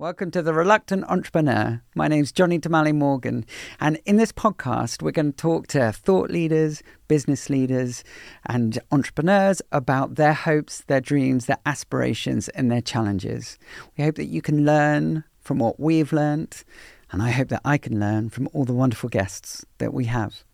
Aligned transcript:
Welcome 0.00 0.30
to 0.30 0.40
The 0.40 0.54
Reluctant 0.54 1.04
Entrepreneur. 1.10 1.82
My 1.94 2.08
name's 2.08 2.32
Johnny 2.32 2.58
Damali 2.58 2.94
Morgan. 2.94 3.44
And 3.80 4.00
in 4.06 4.16
this 4.16 4.32
podcast, 4.32 5.02
we're 5.02 5.10
going 5.10 5.32
to 5.32 5.36
talk 5.36 5.66
to 5.66 5.92
thought 5.92 6.30
leaders, 6.30 6.82
business 7.06 7.50
leaders, 7.50 8.02
and 8.46 8.78
entrepreneurs 8.92 9.60
about 9.72 10.14
their 10.14 10.32
hopes, 10.32 10.84
their 10.86 11.02
dreams, 11.02 11.44
their 11.44 11.58
aspirations, 11.66 12.48
and 12.48 12.72
their 12.72 12.80
challenges. 12.80 13.58
We 13.98 14.04
hope 14.04 14.14
that 14.14 14.28
you 14.28 14.40
can 14.40 14.64
learn 14.64 15.22
from 15.38 15.58
what 15.58 15.78
we've 15.78 16.14
learned. 16.14 16.64
And 17.12 17.20
I 17.20 17.28
hope 17.32 17.48
that 17.48 17.60
I 17.66 17.76
can 17.76 18.00
learn 18.00 18.30
from 18.30 18.48
all 18.54 18.64
the 18.64 18.72
wonderful 18.72 19.10
guests 19.10 19.66
that 19.76 19.92
we 19.92 20.06
have. 20.06 20.44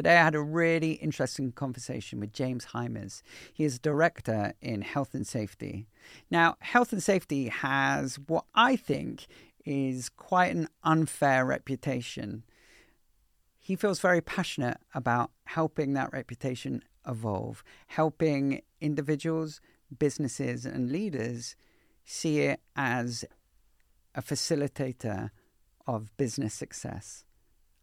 Today, 0.00 0.16
I 0.16 0.24
had 0.24 0.34
a 0.34 0.40
really 0.40 0.92
interesting 0.92 1.52
conversation 1.52 2.20
with 2.20 2.32
James 2.32 2.68
Hymers. 2.72 3.20
He 3.52 3.64
is 3.64 3.78
director 3.78 4.54
in 4.62 4.80
health 4.80 5.12
and 5.12 5.26
safety. 5.26 5.88
Now, 6.30 6.56
health 6.60 6.94
and 6.94 7.02
safety 7.02 7.48
has 7.48 8.18
what 8.18 8.46
I 8.54 8.76
think 8.76 9.26
is 9.66 10.08
quite 10.08 10.56
an 10.56 10.68
unfair 10.82 11.44
reputation. 11.44 12.44
He 13.58 13.76
feels 13.76 14.00
very 14.00 14.22
passionate 14.22 14.78
about 14.94 15.32
helping 15.44 15.92
that 15.92 16.14
reputation 16.14 16.82
evolve, 17.06 17.62
helping 17.88 18.62
individuals, 18.80 19.60
businesses, 19.98 20.64
and 20.64 20.90
leaders 20.90 21.56
see 22.06 22.38
it 22.40 22.60
as 22.74 23.26
a 24.14 24.22
facilitator 24.22 25.28
of 25.86 26.16
business 26.16 26.54
success 26.54 27.26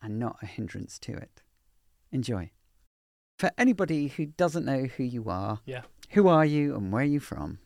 and 0.01 0.17
not 0.17 0.37
a 0.41 0.47
hindrance 0.47 0.97
to 0.97 1.13
it. 1.13 1.43
Enjoy. 2.11 2.51
For 3.39 3.51
anybody 3.57 4.07
who 4.07 4.25
doesn't 4.27 4.65
know 4.65 4.83
who 4.85 5.03
you 5.03 5.29
are, 5.29 5.59
Yeah. 5.65 5.83
who 6.11 6.27
are 6.27 6.45
you 6.45 6.75
and 6.75 6.91
where 6.91 7.03
are 7.03 7.05
you 7.05 7.19
from? 7.19 7.59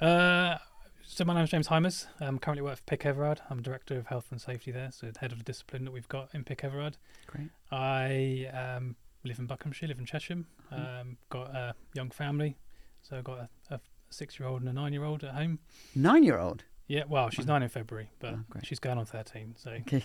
Uh, 0.00 0.56
so 1.04 1.24
my 1.24 1.34
name's 1.34 1.50
James 1.50 1.68
Hymers. 1.68 2.06
I'm 2.20 2.38
currently 2.38 2.62
work 2.62 2.76
for 2.76 2.84
Pick 2.84 3.04
Everard. 3.04 3.40
I'm 3.50 3.60
director 3.60 3.98
of 3.98 4.06
health 4.06 4.28
and 4.30 4.40
safety 4.40 4.70
there, 4.70 4.90
so 4.92 5.10
the 5.10 5.18
head 5.18 5.32
of 5.32 5.38
the 5.38 5.44
discipline 5.44 5.84
that 5.84 5.90
we've 5.90 6.08
got 6.08 6.34
in 6.34 6.44
Pick 6.44 6.64
Everard. 6.64 6.96
Great. 7.26 7.48
I 7.70 8.48
um, 8.54 8.96
live 9.24 9.38
in 9.38 9.46
Buckinghamshire, 9.46 9.88
live 9.88 9.98
in 9.98 10.06
Chesham. 10.06 10.46
Mhm. 10.72 11.00
Um, 11.00 11.16
got 11.28 11.54
a 11.54 11.74
young 11.94 12.10
family, 12.10 12.56
so 13.02 13.18
I've 13.18 13.24
got 13.24 13.50
a, 13.70 13.74
a 13.74 13.80
six-year-old 14.10 14.60
and 14.60 14.70
a 14.70 14.72
nine-year-old 14.72 15.24
at 15.24 15.34
home. 15.34 15.58
Nine 15.94 16.22
year 16.22 16.38
old. 16.38 16.64
Yeah, 16.86 17.02
well, 17.06 17.28
she's 17.28 17.46
nine 17.46 17.62
in 17.62 17.68
February, 17.68 18.10
but 18.18 18.34
Oh, 18.34 18.60
she's 18.62 18.78
going 18.78 18.96
on 18.96 19.04
thirteen. 19.04 19.54
So, 19.58 19.72
Okay. 19.72 20.04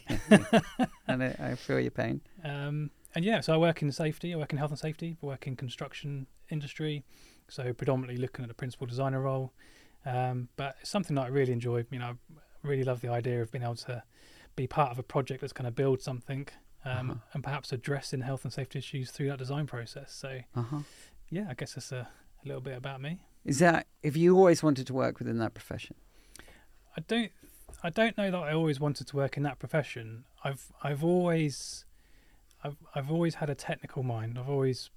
and 1.08 1.24
I, 1.24 1.36
I 1.40 1.56
feel 1.56 1.80
your 1.80 1.92
pain. 1.92 2.20
um, 2.44 2.90
and 3.16 3.24
yeah, 3.26 3.42
so 3.42 3.54
I 3.54 3.58
work 3.58 3.82
in 3.82 3.92
safety. 3.92 4.34
I 4.34 4.38
work 4.38 4.52
in 4.52 4.58
health 4.58 4.72
and 4.72 4.80
safety. 4.80 5.18
I 5.22 5.26
work 5.26 5.48
in 5.48 5.56
construction 5.56 6.28
industry, 6.50 7.04
so 7.48 7.74
predominantly 7.74 8.18
looking 8.22 8.44
at 8.44 8.50
the 8.50 8.54
principal 8.56 8.88
designer 8.88 9.22
role. 9.22 9.54
Um, 10.06 10.50
but 10.58 10.76
it's 10.82 10.90
something 10.90 11.16
that 11.16 11.24
I 11.24 11.28
really 11.28 11.54
enjoy. 11.54 11.86
You 11.92 12.00
know, 12.00 12.18
I 12.38 12.68
really 12.68 12.84
love 12.84 13.02
the 13.02 13.10
idea 13.10 13.42
of 13.42 13.52
being 13.52 13.64
able 13.64 13.76
to 13.76 14.04
be 14.56 14.68
part 14.68 14.92
of 14.92 15.00
a 15.00 15.04
project 15.04 15.42
that's 15.42 15.54
going 15.54 15.66
to 15.66 15.72
build 15.72 16.02
something 16.02 16.48
um, 16.86 17.12
Uh-huh. 17.12 17.20
and 17.34 17.44
perhaps 17.44 17.72
addressing 17.72 18.22
health 18.22 18.44
and 18.44 18.52
safety 18.54 18.80
issues 18.80 19.10
through 19.12 19.30
that 19.30 19.40
design 19.40 19.66
process. 19.68 20.14
So 20.14 20.40
Uh 20.56 20.62
huh. 20.64 20.80
yeah, 21.30 21.48
I 21.50 21.54
guess 21.54 21.74
that's 21.76 21.92
a, 21.92 22.08
a 22.44 22.48
little 22.48 22.62
bit 22.62 22.78
about 22.78 23.02
me. 23.02 23.20
Is 23.46 23.60
that 23.60 23.88
if 24.02 24.16
you 24.18 24.36
always 24.38 24.62
wanted 24.64 24.86
to 24.88 24.94
work 24.94 25.20
within 25.20 25.38
that 25.40 25.54
profession? 25.54 25.96
I 26.98 27.02
don't 27.08 27.32
I 27.82 27.90
don't 27.90 28.18
know 28.18 28.30
that 28.32 28.38
I 28.38 28.54
always 28.54 28.80
wanted 28.80 29.08
to 29.08 29.16
work 29.16 29.36
in 29.38 29.44
that 29.44 29.58
profession. 29.60 30.26
I've 30.44 30.72
I've 30.84 31.04
always 31.04 31.86
I've 32.64 32.78
I've 32.96 33.12
always 33.12 33.36
had 33.36 33.50
a 33.50 33.56
technical 33.56 34.04
mind. 34.04 34.38
I've 34.40 34.50
always 34.50 34.90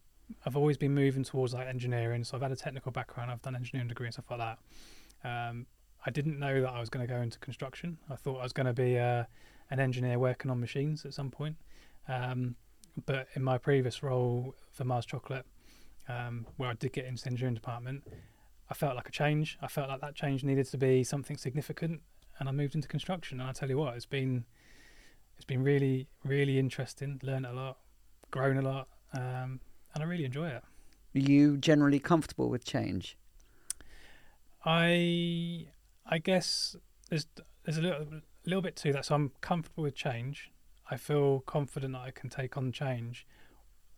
I've 0.44 0.56
always 0.56 0.76
been 0.76 0.94
moving 0.94 1.24
towards 1.24 1.54
like 1.54 1.66
engineering. 1.66 2.24
So 2.24 2.36
I've 2.36 2.42
had 2.42 2.52
a 2.52 2.56
technical 2.56 2.92
background. 2.92 3.30
I've 3.30 3.42
done 3.42 3.56
engineering 3.56 3.88
degree 3.88 4.06
and 4.06 4.14
stuff 4.14 4.26
like 4.30 4.40
that. 4.40 4.58
Um, 5.28 5.66
I 6.04 6.10
didn't 6.10 6.38
know 6.38 6.60
that 6.60 6.70
I 6.70 6.80
was 6.80 6.88
going 6.88 7.06
to 7.06 7.12
go 7.12 7.20
into 7.20 7.38
construction. 7.38 7.98
I 8.10 8.16
thought 8.16 8.38
I 8.38 8.42
was 8.42 8.52
going 8.52 8.66
to 8.66 8.72
be 8.72 8.98
uh, 8.98 9.24
an 9.70 9.80
engineer 9.80 10.18
working 10.18 10.50
on 10.50 10.60
machines 10.60 11.04
at 11.04 11.14
some 11.14 11.30
point. 11.30 11.56
Um, 12.08 12.54
but 13.06 13.26
in 13.34 13.42
my 13.42 13.58
previous 13.58 14.02
role 14.02 14.54
for 14.72 14.84
Mars 14.84 15.04
Chocolate, 15.04 15.44
um, 16.08 16.46
where 16.56 16.70
I 16.70 16.74
did 16.74 16.92
get 16.92 17.06
into 17.06 17.24
the 17.24 17.30
engineering 17.30 17.54
department, 17.54 18.04
I 18.70 18.74
felt 18.74 18.94
like 18.94 19.08
a 19.08 19.12
change. 19.12 19.58
I 19.60 19.66
felt 19.66 19.88
like 19.88 20.00
that 20.00 20.14
change 20.14 20.44
needed 20.44 20.66
to 20.66 20.78
be 20.78 21.02
something 21.04 21.36
significant, 21.36 22.00
and 22.38 22.48
I 22.48 22.52
moved 22.52 22.74
into 22.74 22.88
construction. 22.88 23.40
And 23.40 23.48
I 23.48 23.52
tell 23.52 23.68
you 23.68 23.78
what, 23.78 23.94
it's 23.96 24.06
been 24.06 24.44
it's 25.36 25.44
been 25.44 25.62
really 25.62 26.08
really 26.24 26.58
interesting. 26.58 27.20
Learned 27.22 27.46
a 27.46 27.52
lot, 27.52 27.78
grown 28.30 28.56
a 28.56 28.62
lot, 28.62 28.88
um, 29.12 29.60
and 29.94 30.02
I 30.02 30.04
really 30.04 30.24
enjoy 30.24 30.48
it. 30.48 30.62
Are 31.14 31.18
you 31.18 31.56
generally 31.56 31.98
comfortable 31.98 32.50
with 32.50 32.64
change? 32.64 33.16
I 34.64 35.66
I 36.04 36.18
guess 36.18 36.76
there's 37.08 37.26
there's 37.64 37.78
a 37.78 37.82
little 37.82 38.06
little 38.44 38.62
bit 38.62 38.76
to 38.76 38.92
that. 38.92 39.06
So 39.06 39.14
I'm 39.14 39.32
comfortable 39.40 39.84
with 39.84 39.94
change. 39.94 40.50
I 40.90 40.96
feel 40.96 41.40
confident 41.40 41.94
that 41.94 42.00
I 42.00 42.10
can 42.10 42.30
take 42.30 42.56
on 42.56 42.72
change. 42.72 43.26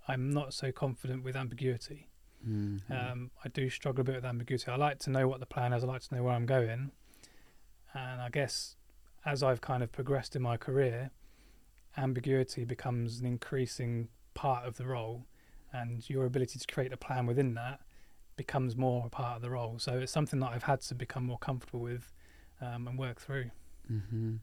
I'm 0.07 0.31
not 0.31 0.55
so 0.55 0.73
confident 0.73 1.23
with 1.23 1.37
ambiguity. 1.37 2.09
Mhm. 2.47 2.81
Um, 2.91 3.31
I 3.45 3.49
do 3.49 3.69
struggle 3.69 4.03
a 4.03 4.05
bit 4.05 4.15
with 4.17 4.25
ambiguity. 4.25 4.71
I 4.71 4.77
like 4.77 4.99
to 5.01 5.11
know 5.11 5.29
what 5.29 5.41
the 5.41 5.47
plan 5.47 5.73
is. 5.73 5.85
I 5.85 5.87
like 5.87 6.03
to 6.03 6.15
know 6.15 6.23
where 6.23 6.35
I'm 6.35 6.47
going. 6.47 6.93
And 7.93 8.21
I 8.23 8.31
guess 8.31 8.77
as 9.25 9.43
I've 9.43 9.61
kind 9.61 9.83
of 9.83 9.93
progressed 9.93 10.37
in 10.37 10.43
my 10.43 10.57
career, 10.57 11.11
ambiguity 11.99 12.65
becomes 12.65 13.21
an 13.21 13.27
increasing 13.27 14.09
part 14.35 14.65
of 14.65 14.77
the 14.77 14.87
role, 14.87 15.27
and 15.73 16.09
your 16.09 16.25
ability 16.25 16.59
to 16.59 16.67
create 16.73 16.93
a 16.93 16.97
plan 16.97 17.27
within 17.27 17.55
that 17.55 17.81
becomes 18.37 18.77
more 18.77 19.05
a 19.07 19.11
part 19.11 19.37
of 19.37 19.43
the 19.43 19.51
role. 19.51 19.79
So 19.79 19.99
it's 19.99 20.13
something 20.13 20.41
that 20.41 20.53
I've 20.53 20.63
had 20.63 20.81
to 20.83 20.95
become 20.95 21.25
more 21.25 21.39
comfortable 21.39 21.81
with 21.81 22.13
um, 22.61 22.87
and 22.89 22.99
work 22.99 23.21
through. 23.21 23.51
hmm 23.87 24.37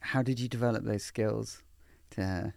How 0.00 0.22
did 0.22 0.40
you 0.40 0.48
develop 0.48 0.84
those 0.84 1.04
skills 1.04 1.62
to 2.10 2.52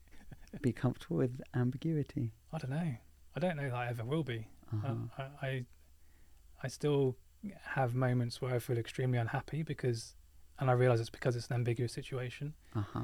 be 0.62 0.72
comfortable 0.72 1.18
with 1.18 1.40
ambiguity? 1.54 2.32
I 2.52 2.58
don't 2.58 2.70
know. 2.70 2.94
I 3.36 3.40
don't 3.40 3.56
know 3.56 3.68
that 3.68 3.74
I 3.74 3.88
ever 3.88 4.04
will 4.04 4.24
be. 4.24 4.48
Uh-huh. 4.72 4.94
Uh, 5.18 5.22
I, 5.42 5.46
I 5.46 5.64
I 6.62 6.68
still 6.68 7.16
have 7.62 7.94
moments 7.94 8.40
where 8.42 8.54
I 8.54 8.58
feel 8.58 8.76
extremely 8.78 9.18
unhappy 9.18 9.62
because, 9.62 10.14
and 10.60 10.70
I 10.70 10.74
realise 10.74 11.00
it's 11.00 11.10
because 11.10 11.34
it's 11.36 11.48
an 11.48 11.54
ambiguous 11.54 11.92
situation. 11.92 12.54
Uh-huh. 12.76 13.00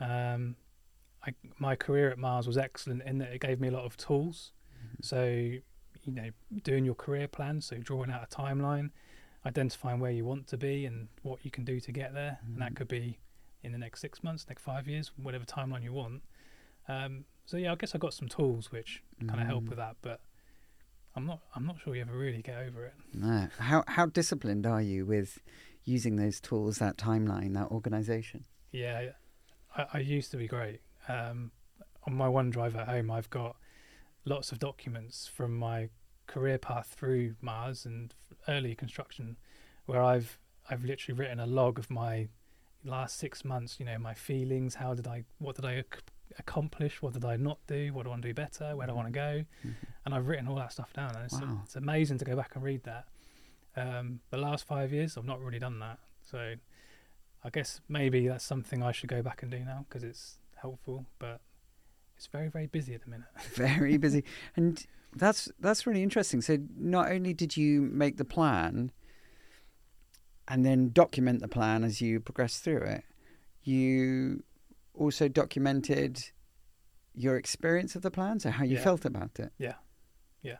Um, 0.00 0.56
I, 1.26 1.34
my 1.58 1.74
career 1.76 2.10
at 2.10 2.18
Mars 2.18 2.46
was 2.46 2.58
excellent 2.58 3.02
in 3.02 3.18
that 3.18 3.32
it 3.32 3.40
gave 3.40 3.60
me 3.60 3.68
a 3.68 3.70
lot 3.70 3.84
of 3.84 3.96
tools. 3.96 4.52
So, 5.00 5.24
you 5.24 6.12
know, 6.12 6.30
doing 6.62 6.84
your 6.84 6.94
career 6.94 7.26
plan, 7.28 7.60
so 7.60 7.76
drawing 7.78 8.10
out 8.10 8.22
a 8.22 8.26
timeline, 8.34 8.90
identifying 9.44 9.98
where 10.00 10.12
you 10.12 10.24
want 10.24 10.46
to 10.48 10.56
be 10.56 10.84
and 10.86 11.08
what 11.22 11.44
you 11.44 11.50
can 11.50 11.64
do 11.64 11.80
to 11.80 11.92
get 11.92 12.14
there, 12.14 12.38
and 12.44 12.56
Mhm. 12.56 12.58
that 12.60 12.76
could 12.76 12.88
be 12.88 13.18
in 13.62 13.72
the 13.72 13.78
next 13.78 14.00
six 14.00 14.22
months, 14.22 14.46
next 14.48 14.62
five 14.62 14.86
years, 14.86 15.08
whatever 15.16 15.44
timeline 15.44 15.82
you 15.82 15.92
want. 15.92 16.22
Um, 16.88 17.24
so 17.46 17.56
yeah, 17.56 17.72
I 17.72 17.74
guess 17.74 17.94
I 17.94 17.98
got 17.98 18.14
some 18.14 18.28
tools 18.28 18.70
which 18.70 19.02
kind 19.26 19.40
of 19.40 19.46
help 19.46 19.64
Mm. 19.64 19.68
with 19.70 19.78
that, 19.78 19.96
but 20.02 20.20
I'm 21.16 21.26
not 21.26 21.40
I'm 21.54 21.66
not 21.66 21.80
sure 21.80 21.94
you 21.94 22.02
ever 22.02 22.16
really 22.16 22.42
get 22.42 22.58
over 22.58 22.84
it. 22.84 22.94
No. 23.14 23.48
How 23.58 23.84
how 23.88 24.06
disciplined 24.06 24.66
are 24.66 24.82
you 24.82 25.06
with 25.06 25.40
using 25.84 26.16
those 26.16 26.40
tools, 26.40 26.78
that 26.78 26.98
timeline, 26.98 27.54
that 27.54 27.68
organization? 27.68 28.44
Yeah, 28.70 29.10
I, 29.76 29.86
I 29.94 29.98
used 30.00 30.30
to 30.32 30.36
be 30.36 30.46
great. 30.46 30.80
Um, 31.08 31.52
on 32.06 32.14
my 32.14 32.26
OneDrive 32.26 32.76
at 32.76 32.88
home, 32.88 33.10
I've 33.10 33.30
got 33.30 33.56
lots 34.24 34.52
of 34.52 34.58
documents 34.58 35.30
from 35.32 35.56
my 35.56 35.88
career 36.26 36.58
path 36.58 36.94
through 36.98 37.36
Mars 37.40 37.86
and 37.86 38.14
early 38.48 38.74
construction, 38.74 39.36
where 39.86 40.02
I've 40.02 40.38
I've 40.68 40.84
literally 40.84 41.18
written 41.18 41.40
a 41.40 41.46
log 41.46 41.78
of 41.78 41.90
my 41.90 42.28
last 42.84 43.18
six 43.18 43.44
months. 43.44 43.80
You 43.80 43.86
know, 43.86 43.98
my 43.98 44.14
feelings. 44.14 44.74
How 44.74 44.92
did 44.92 45.06
I? 45.06 45.24
What 45.38 45.56
did 45.56 45.64
I 45.64 45.82
accomplish? 46.38 47.00
What 47.02 47.12
did 47.14 47.24
I 47.24 47.36
not 47.36 47.58
do? 47.66 47.92
What 47.92 48.04
do 48.04 48.08
I 48.08 48.12
want 48.12 48.22
to 48.22 48.28
do 48.28 48.34
better? 48.34 48.76
Where 48.76 48.86
do 48.86 48.92
I 48.92 48.96
want 48.96 49.08
to 49.08 49.12
go? 49.12 49.44
Mhm. 49.64 49.74
And 50.04 50.14
I've 50.14 50.26
written 50.28 50.46
all 50.48 50.56
that 50.56 50.72
stuff 50.72 50.92
down. 50.92 51.14
And 51.16 51.24
it's, 51.24 51.34
Wow. 51.40 51.60
it's 51.64 51.76
amazing 51.76 52.18
to 52.18 52.24
go 52.24 52.36
back 52.36 52.54
and 52.54 52.64
read 52.64 52.82
that. 52.84 53.08
Um, 53.76 54.20
the 54.30 54.36
last 54.38 54.66
five 54.66 54.92
years, 54.92 55.16
I've 55.16 55.24
not 55.24 55.40
really 55.40 55.58
done 55.58 55.78
that. 55.80 55.98
So 56.22 56.54
I 57.44 57.50
guess 57.50 57.80
maybe 57.88 58.26
that's 58.28 58.44
something 58.44 58.82
I 58.82 58.92
should 58.92 59.08
go 59.08 59.22
back 59.22 59.42
and 59.42 59.50
do 59.50 59.60
now 59.60 59.86
because 59.88 60.02
it's 60.02 60.38
helpful. 60.56 61.06
But 61.18 61.40
it's 62.16 62.26
very, 62.26 62.48
very 62.48 62.66
busy 62.66 62.94
at 62.94 63.02
the 63.02 63.10
minute. 63.10 63.28
Very 63.54 63.98
busy. 63.98 64.24
And 64.56 64.84
that's 65.14 65.50
that's 65.60 65.86
really 65.86 66.02
interesting. 66.02 66.40
So 66.40 66.58
not 66.76 67.10
only 67.12 67.32
did 67.34 67.56
you 67.56 67.82
make 67.82 68.16
the 68.16 68.24
plan 68.24 68.90
and 70.48 70.64
then 70.64 70.90
document 70.92 71.40
the 71.40 71.48
plan 71.48 71.84
as 71.84 72.00
you 72.00 72.20
progress 72.20 72.58
through 72.60 72.82
it, 72.82 73.04
you 73.62 74.44
also 74.96 75.28
documented 75.28 76.30
your 77.14 77.36
experience 77.36 77.94
of 77.96 78.02
the 78.02 78.10
plan, 78.10 78.40
so 78.40 78.50
how 78.50 78.64
you 78.64 78.76
Yeah. 78.76 78.82
felt 78.84 79.04
about 79.04 79.38
it. 79.38 79.52
Yeah. 79.58 79.76
Yeah. 80.42 80.58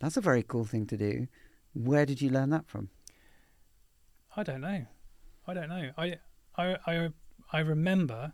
That's 0.00 0.16
a 0.16 0.20
very 0.20 0.42
cool 0.42 0.64
thing 0.64 0.86
to 0.86 0.96
do. 0.96 1.28
Where 1.72 2.06
did 2.06 2.20
you 2.22 2.30
learn 2.30 2.50
that 2.50 2.66
from? 2.68 2.90
I 4.36 4.42
don't 4.42 4.60
know. 4.60 4.86
I 5.46 5.54
don't 5.54 5.68
know. 5.68 5.90
I 5.96 6.18
I 6.56 6.76
I 6.86 7.12
I 7.52 7.60
remember 7.60 8.32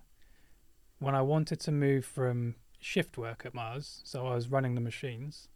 when 0.99 1.15
I 1.15 1.23
wanted 1.23 1.61
to 1.61 1.73
move 1.73 2.05
from 2.05 2.57
shift 2.79 3.17
work 3.19 3.45
at 3.47 3.55
Mars, 3.55 4.01
so 4.05 4.27
I 4.27 4.35
was 4.35 4.49
running 4.49 4.75
the 4.75 4.81
machines, 4.81 5.49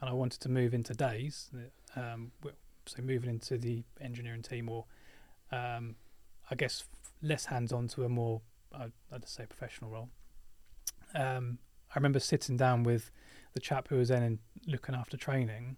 and 0.00 0.10
I 0.10 0.12
wanted 0.12 0.40
to 0.40 0.48
move 0.48 0.74
into 0.74 0.92
days. 0.94 1.50
Um, 1.94 2.32
so 2.86 3.02
moving 3.02 3.30
into 3.30 3.58
the 3.58 3.84
engineering 4.00 4.42
team, 4.42 4.68
or 4.68 4.86
um, 5.52 5.96
I 6.50 6.54
guess 6.56 6.84
less 7.22 7.46
hands-on 7.46 7.88
to 7.88 8.04
a 8.04 8.08
more, 8.08 8.42
I'd, 8.78 8.92
I'd 9.12 9.28
say, 9.28 9.46
professional 9.46 9.90
role. 9.90 10.08
Um, 11.14 11.58
I 11.90 11.94
remember 11.96 12.20
sitting 12.20 12.56
down 12.56 12.82
with 12.82 13.10
the 13.54 13.60
chap 13.60 13.88
who 13.88 13.96
was 13.96 14.08
then 14.08 14.22
in 14.22 14.38
looking 14.66 14.94
after 14.94 15.16
training, 15.16 15.76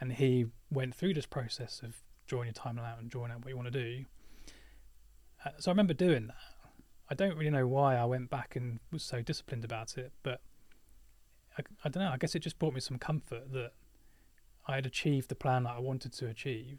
and 0.00 0.12
he 0.12 0.46
went 0.70 0.94
through 0.94 1.14
this 1.14 1.26
process 1.26 1.82
of 1.82 2.02
drawing 2.26 2.46
your 2.46 2.54
timeline 2.54 2.92
out 2.92 3.00
and 3.00 3.10
drawing 3.10 3.32
out 3.32 3.44
what 3.44 3.48
you 3.48 3.56
want 3.56 3.72
to 3.72 3.78
do. 3.78 4.04
Uh, 5.44 5.50
so 5.58 5.70
I 5.70 5.72
remember 5.72 5.94
doing 5.94 6.28
that. 6.28 6.36
I 7.08 7.14
don't 7.14 7.36
really 7.36 7.50
know 7.50 7.66
why 7.66 7.96
I 7.96 8.04
went 8.04 8.30
back 8.30 8.54
and 8.54 8.78
was 8.92 9.02
so 9.02 9.20
disciplined 9.20 9.64
about 9.64 9.98
it, 9.98 10.12
but 10.22 10.40
I, 11.58 11.62
I 11.84 11.88
don't 11.88 12.04
know. 12.04 12.10
I 12.10 12.16
guess 12.18 12.34
it 12.34 12.40
just 12.40 12.58
brought 12.58 12.74
me 12.74 12.80
some 12.80 12.98
comfort 12.98 13.52
that 13.52 13.72
I 14.68 14.76
had 14.76 14.86
achieved 14.86 15.28
the 15.28 15.34
plan 15.34 15.64
that 15.64 15.74
I 15.74 15.80
wanted 15.80 16.12
to 16.12 16.28
achieve, 16.28 16.78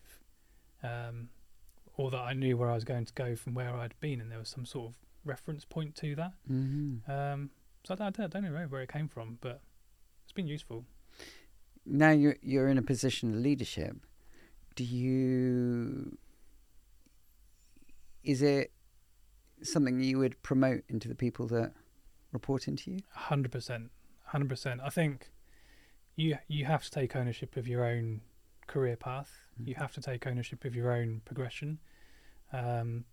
um, 0.83 1.29
or 1.97 2.09
that 2.11 2.21
I 2.21 2.33
knew 2.33 2.55
where 2.55 2.69
I 2.69 2.75
was 2.75 2.85
going 2.85 3.05
to 3.05 3.13
go 3.13 3.35
from 3.35 3.53
where 3.53 3.75
I'd 3.75 3.99
been, 3.99 4.21
and 4.21 4.31
there 4.31 4.39
was 4.39 4.49
some 4.49 4.65
sort 4.65 4.91
of 4.91 4.95
reference 5.25 5.65
point 5.65 5.95
to 5.95 6.15
that. 6.15 6.33
Mm-hmm. 6.49 7.11
Um, 7.11 7.49
so 7.83 7.93
I 7.93 7.97
don't, 7.97 8.19
I 8.19 8.27
don't 8.27 8.43
know 8.43 8.65
where 8.69 8.81
it 8.81 8.91
came 8.91 9.07
from, 9.07 9.37
but 9.41 9.61
it's 10.23 10.33
been 10.33 10.47
useful. 10.47 10.85
Now 11.85 12.11
you're 12.11 12.37
you're 12.41 12.69
in 12.69 12.77
a 12.77 12.83
position 12.83 13.33
of 13.33 13.39
leadership. 13.39 13.95
Do 14.75 14.83
you? 14.83 16.17
Is 18.23 18.41
it 18.41 18.71
something 19.63 19.99
you 19.99 20.19
would 20.19 20.41
promote 20.43 20.83
into 20.89 21.07
the 21.07 21.15
people 21.15 21.47
that 21.47 21.73
report 22.31 22.67
into 22.67 22.91
you? 22.91 22.99
Hundred 23.13 23.51
percent, 23.51 23.89
hundred 24.25 24.49
percent. 24.49 24.79
I 24.83 24.89
think 24.89 25.31
you 26.15 26.37
you 26.47 26.65
have 26.65 26.83
to 26.83 26.91
take 26.91 27.15
ownership 27.15 27.57
of 27.57 27.67
your 27.67 27.83
own 27.83 28.21
career 28.67 28.95
path. 28.95 29.31
Mm. 29.59 29.67
You 29.67 29.75
have 29.75 29.93
to 29.93 30.01
take 30.01 30.27
ownership 30.27 30.65
of 30.65 30.75
your 30.75 30.91
own 30.91 31.21
progression. 31.25 31.79
Um, 32.53 33.05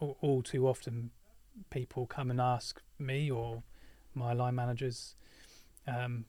all, 0.00 0.16
all 0.20 0.42
too 0.42 0.66
often, 0.66 1.10
people 1.70 2.06
come 2.06 2.30
and 2.30 2.40
ask 2.40 2.82
me 2.98 3.30
or 3.30 3.62
my 4.14 4.32
line 4.32 4.54
managers, 4.54 5.14
um, 5.86 6.24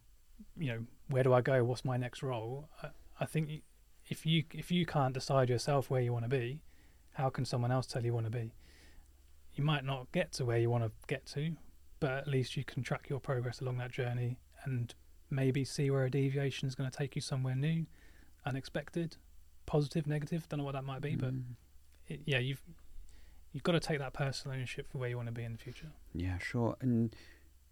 you 0.57 0.67
know, 0.67 0.79
where 1.09 1.23
do 1.23 1.33
I 1.33 1.41
go? 1.41 1.63
What's 1.63 1.85
my 1.85 1.97
next 1.97 2.21
role? 2.21 2.69
I, 2.83 2.89
I 3.19 3.25
think 3.25 3.63
if 4.09 4.25
you 4.25 4.43
if 4.53 4.71
you 4.71 4.85
can't 4.85 5.13
decide 5.13 5.49
yourself 5.49 5.89
where 5.89 6.01
you 6.01 6.13
want 6.13 6.25
to 6.25 6.29
be, 6.29 6.59
how 7.13 7.29
can 7.29 7.45
someone 7.45 7.71
else 7.71 7.87
tell 7.87 8.03
you 8.05 8.13
want 8.13 8.25
to 8.25 8.31
be? 8.31 8.53
You 9.55 9.63
might 9.63 9.83
not 9.85 10.11
get 10.11 10.31
to 10.33 10.45
where 10.45 10.57
you 10.59 10.69
want 10.69 10.83
to 10.83 10.91
get 11.07 11.25
to, 11.27 11.55
but 11.99 12.11
at 12.11 12.27
least 12.27 12.55
you 12.55 12.63
can 12.63 12.83
track 12.83 13.09
your 13.09 13.19
progress 13.19 13.59
along 13.59 13.77
that 13.77 13.91
journey 13.91 14.37
and 14.65 14.93
maybe 15.29 15.65
see 15.65 15.89
where 15.89 16.05
a 16.05 16.11
deviation 16.11 16.67
is 16.67 16.75
going 16.75 16.89
to 16.89 16.95
take 16.95 17.15
you 17.15 17.21
somewhere 17.21 17.55
new, 17.55 17.85
unexpected, 18.45 19.17
positive, 19.65 20.05
negative. 20.07 20.47
Don't 20.47 20.59
know 20.59 20.63
what 20.63 20.73
that 20.75 20.83
might 20.83 21.01
be, 21.01 21.15
but 21.15 21.33
Mm. 21.33 21.55
it, 22.07 22.21
yeah, 22.25 22.37
you've 22.37 22.61
you've 23.53 23.63
got 23.63 23.73
to 23.73 23.79
take 23.79 23.99
that 23.99 24.13
personal 24.13 24.55
ownership 24.55 24.89
for 24.91 24.97
where 24.97 25.09
you 25.09 25.17
want 25.17 25.27
to 25.27 25.33
be 25.33 25.43
in 25.43 25.51
the 25.51 25.57
future. 25.57 25.91
Yeah, 26.13 26.37
sure. 26.37 26.75
And 26.81 27.15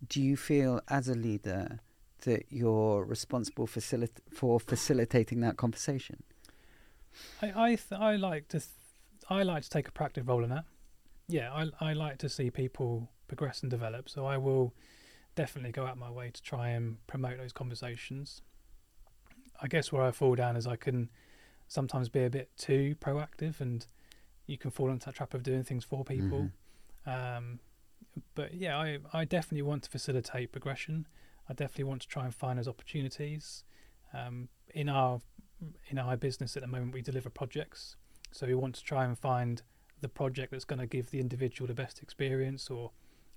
do 0.08 0.22
you 0.22 0.38
feel, 0.38 0.82
as 0.88 1.08
a 1.08 1.16
leader, 1.16 1.80
that 2.22 2.46
you're 2.50 3.04
responsible 3.04 3.68
for 3.68 4.60
facilitating 4.60 5.42
that 5.42 5.58
conversation? 5.58 6.24
I 7.42 7.52
I, 7.56 7.68
th- 7.76 8.00
I 8.00 8.16
like 8.16 8.48
to 8.50 8.60
th- 8.60 8.70
I 9.30 9.44
like 9.44 9.64
to 9.64 9.70
take 9.70 9.88
a 9.88 9.92
proactive 9.92 10.28
role 10.28 10.44
in 10.44 10.50
that. 10.50 10.66
Yeah, 11.28 11.52
I 11.52 11.70
I 11.80 11.94
like 11.94 12.18
to 12.20 12.30
see 12.30 12.50
people 12.52 13.10
progress 13.28 13.62
and 13.62 13.70
develop. 13.70 14.10
So 14.10 14.26
I 14.26 14.38
will 14.38 14.74
definitely 15.36 15.72
go 15.72 15.86
out 15.86 15.98
my 15.98 16.10
way 16.10 16.30
to 16.32 16.42
try 16.42 16.70
and 16.70 17.06
promote 17.08 17.38
those 17.38 17.54
conversations. 17.54 18.42
I 19.62 19.68
guess 19.68 19.92
where 19.92 20.04
I 20.04 20.12
fall 20.12 20.36
down 20.36 20.56
is 20.58 20.68
I 20.68 20.76
can 20.76 21.10
sometimes 21.68 22.10
be 22.10 22.24
a 22.24 22.30
bit 22.30 22.50
too 22.58 22.96
proactive, 23.00 23.62
and 23.62 23.86
you 24.48 24.58
can 24.58 24.72
fall 24.72 24.90
into 24.92 25.06
that 25.06 25.16
trap 25.16 25.34
of 25.34 25.44
doing 25.44 25.64
things 25.64 25.84
for 25.84 26.04
people. 26.04 26.50
Um, 27.06 27.60
but 28.34 28.54
yeah, 28.54 28.78
I 28.78 29.00
I 29.14 29.26
definitely 29.26 29.64
want 29.64 29.84
to 29.84 29.90
facilitate 29.90 30.52
progression. 30.52 31.08
I 31.50 31.54
definitely 31.54 31.86
want 31.86 32.02
to 32.02 32.08
try 32.08 32.26
and 32.26 32.34
find 32.34 32.58
those 32.58 32.68
opportunities. 32.68 33.64
Um, 34.14 34.50
in 34.74 34.90
our 34.90 35.20
in 35.90 35.98
our 35.98 36.18
business 36.18 36.56
at 36.56 36.62
the 36.62 36.68
moment, 36.68 36.94
we 36.94 37.02
deliver 37.02 37.30
projects, 37.30 37.96
so 38.32 38.48
we 38.48 38.56
want 38.56 38.76
to 38.76 38.84
try 38.84 39.06
and 39.06 39.18
find 39.18 39.62
the 40.02 40.10
project 40.10 40.52
that's 40.52 40.66
going 40.66 40.80
to 40.80 40.86
give 40.86 41.10
the 41.12 41.20
individual 41.20 41.68
the 41.68 41.74
best 41.74 42.02
experience, 42.02 42.70
or 42.70 42.92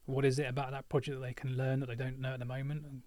what 0.07 0.25
is 0.25 0.39
it 0.39 0.47
about 0.47 0.71
that 0.71 0.89
project 0.89 1.21
that 1.21 1.27
they 1.27 1.35
can 1.35 1.57
learn 1.57 1.81
that 1.81 1.87
they 1.87 1.95
don't 1.95 2.19
know 2.21 2.33
at 2.35 2.39
the 2.39 2.45
moment, 2.45 2.85
and 2.85 3.03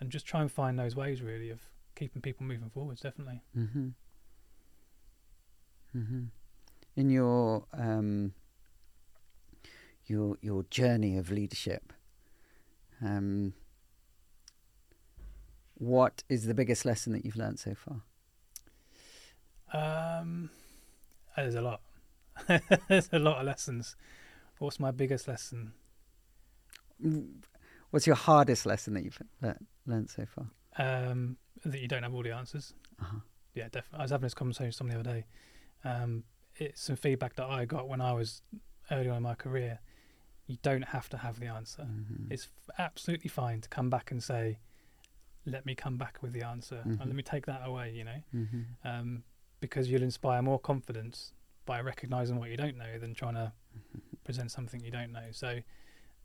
and 0.00 0.10
just 0.10 0.26
try 0.26 0.40
and 0.40 0.50
find 0.52 0.78
those 0.78 0.94
ways 0.94 1.22
really 1.22 1.50
of 1.50 1.60
keeping 1.96 2.22
people 2.22 2.46
moving 2.46 2.70
forwards. 2.70 3.00
Definitely. 3.00 3.42
Mm-hmm. 3.56 3.88
Mm-hmm. 5.96 6.24
In 6.98 7.10
your 7.10 7.64
um, 7.72 8.32
your 10.06 10.36
your 10.40 10.64
journey 10.64 11.16
of 11.16 11.30
leadership, 11.30 11.92
um, 13.00 13.54
what 15.74 16.24
is 16.28 16.46
the 16.46 16.54
biggest 16.54 16.84
lesson 16.84 17.12
that 17.12 17.24
you've 17.24 17.36
learned 17.36 17.60
so 17.60 17.76
far? 17.76 18.02
Um, 19.72 20.50
there's 21.36 21.54
a 21.54 21.60
lot. 21.60 21.82
there's 22.88 23.08
a 23.12 23.20
lot 23.20 23.38
of 23.38 23.46
lessons. 23.46 23.94
What's 24.58 24.80
my 24.80 24.90
biggest 24.90 25.28
lesson? 25.28 25.74
Mm, 27.00 27.44
What's 27.90 28.08
your 28.08 28.16
hardest 28.16 28.66
lesson 28.66 28.94
that 28.94 29.04
you've 29.04 29.22
le- 29.40 29.54
learned 29.86 30.10
so 30.10 30.26
far? 30.26 30.48
Um, 30.76 31.36
that 31.64 31.80
you 31.80 31.86
don't 31.86 32.02
have 32.02 32.12
all 32.12 32.24
the 32.24 32.34
answers. 32.34 32.74
Uh-huh. 33.00 33.20
Yeah, 33.54 33.68
definitely. 33.70 34.00
I 34.00 34.02
was 34.02 34.10
having 34.10 34.26
this 34.26 34.34
conversation 34.34 34.66
with 34.66 34.74
someone 34.74 34.94
the 34.94 35.00
other 35.00 35.20
day. 35.20 35.26
Um, 35.84 36.24
it's 36.58 36.80
some 36.82 36.96
feedback 36.96 37.34
that 37.36 37.46
I 37.46 37.64
got 37.64 37.88
when 37.88 38.00
I 38.00 38.12
was 38.12 38.42
early 38.90 39.08
on 39.08 39.18
in 39.18 39.22
my 39.22 39.34
career. 39.34 39.80
You 40.46 40.56
don't 40.62 40.82
have 40.96 41.08
to 41.10 41.16
have 41.18 41.40
the 41.40 41.46
answer. 41.46 41.82
Mhm. 41.82 42.30
It's 42.30 42.48
f- 42.68 42.74
absolutely 42.78 43.28
fine 43.28 43.60
to 43.60 43.68
come 43.68 43.90
back 43.90 44.10
and 44.10 44.22
say, 44.22 44.58
"Let 45.44 45.66
me 45.66 45.74
come 45.74 45.96
back 45.98 46.22
with 46.22 46.32
the 46.32 46.42
answer, 46.42 46.82
Mhm. 46.86 47.00
and 47.00 47.06
let 47.06 47.14
me 47.14 47.22
take 47.22 47.46
that 47.46 47.66
away." 47.66 47.94
You 47.94 48.04
know, 48.04 48.22
Mhm. 48.34 48.64
um, 48.84 49.24
because 49.60 49.90
you'll 49.90 50.02
inspire 50.02 50.40
more 50.42 50.58
confidence 50.58 51.32
by 51.66 51.80
recognizing 51.80 52.36
what 52.38 52.48
you 52.50 52.56
don't 52.56 52.76
know 52.76 52.98
than 52.98 53.14
trying 53.14 53.34
to 53.34 53.52
present 54.24 54.50
something 54.50 54.80
you 54.82 54.90
don't 54.90 55.12
know. 55.12 55.30
So 55.32 55.60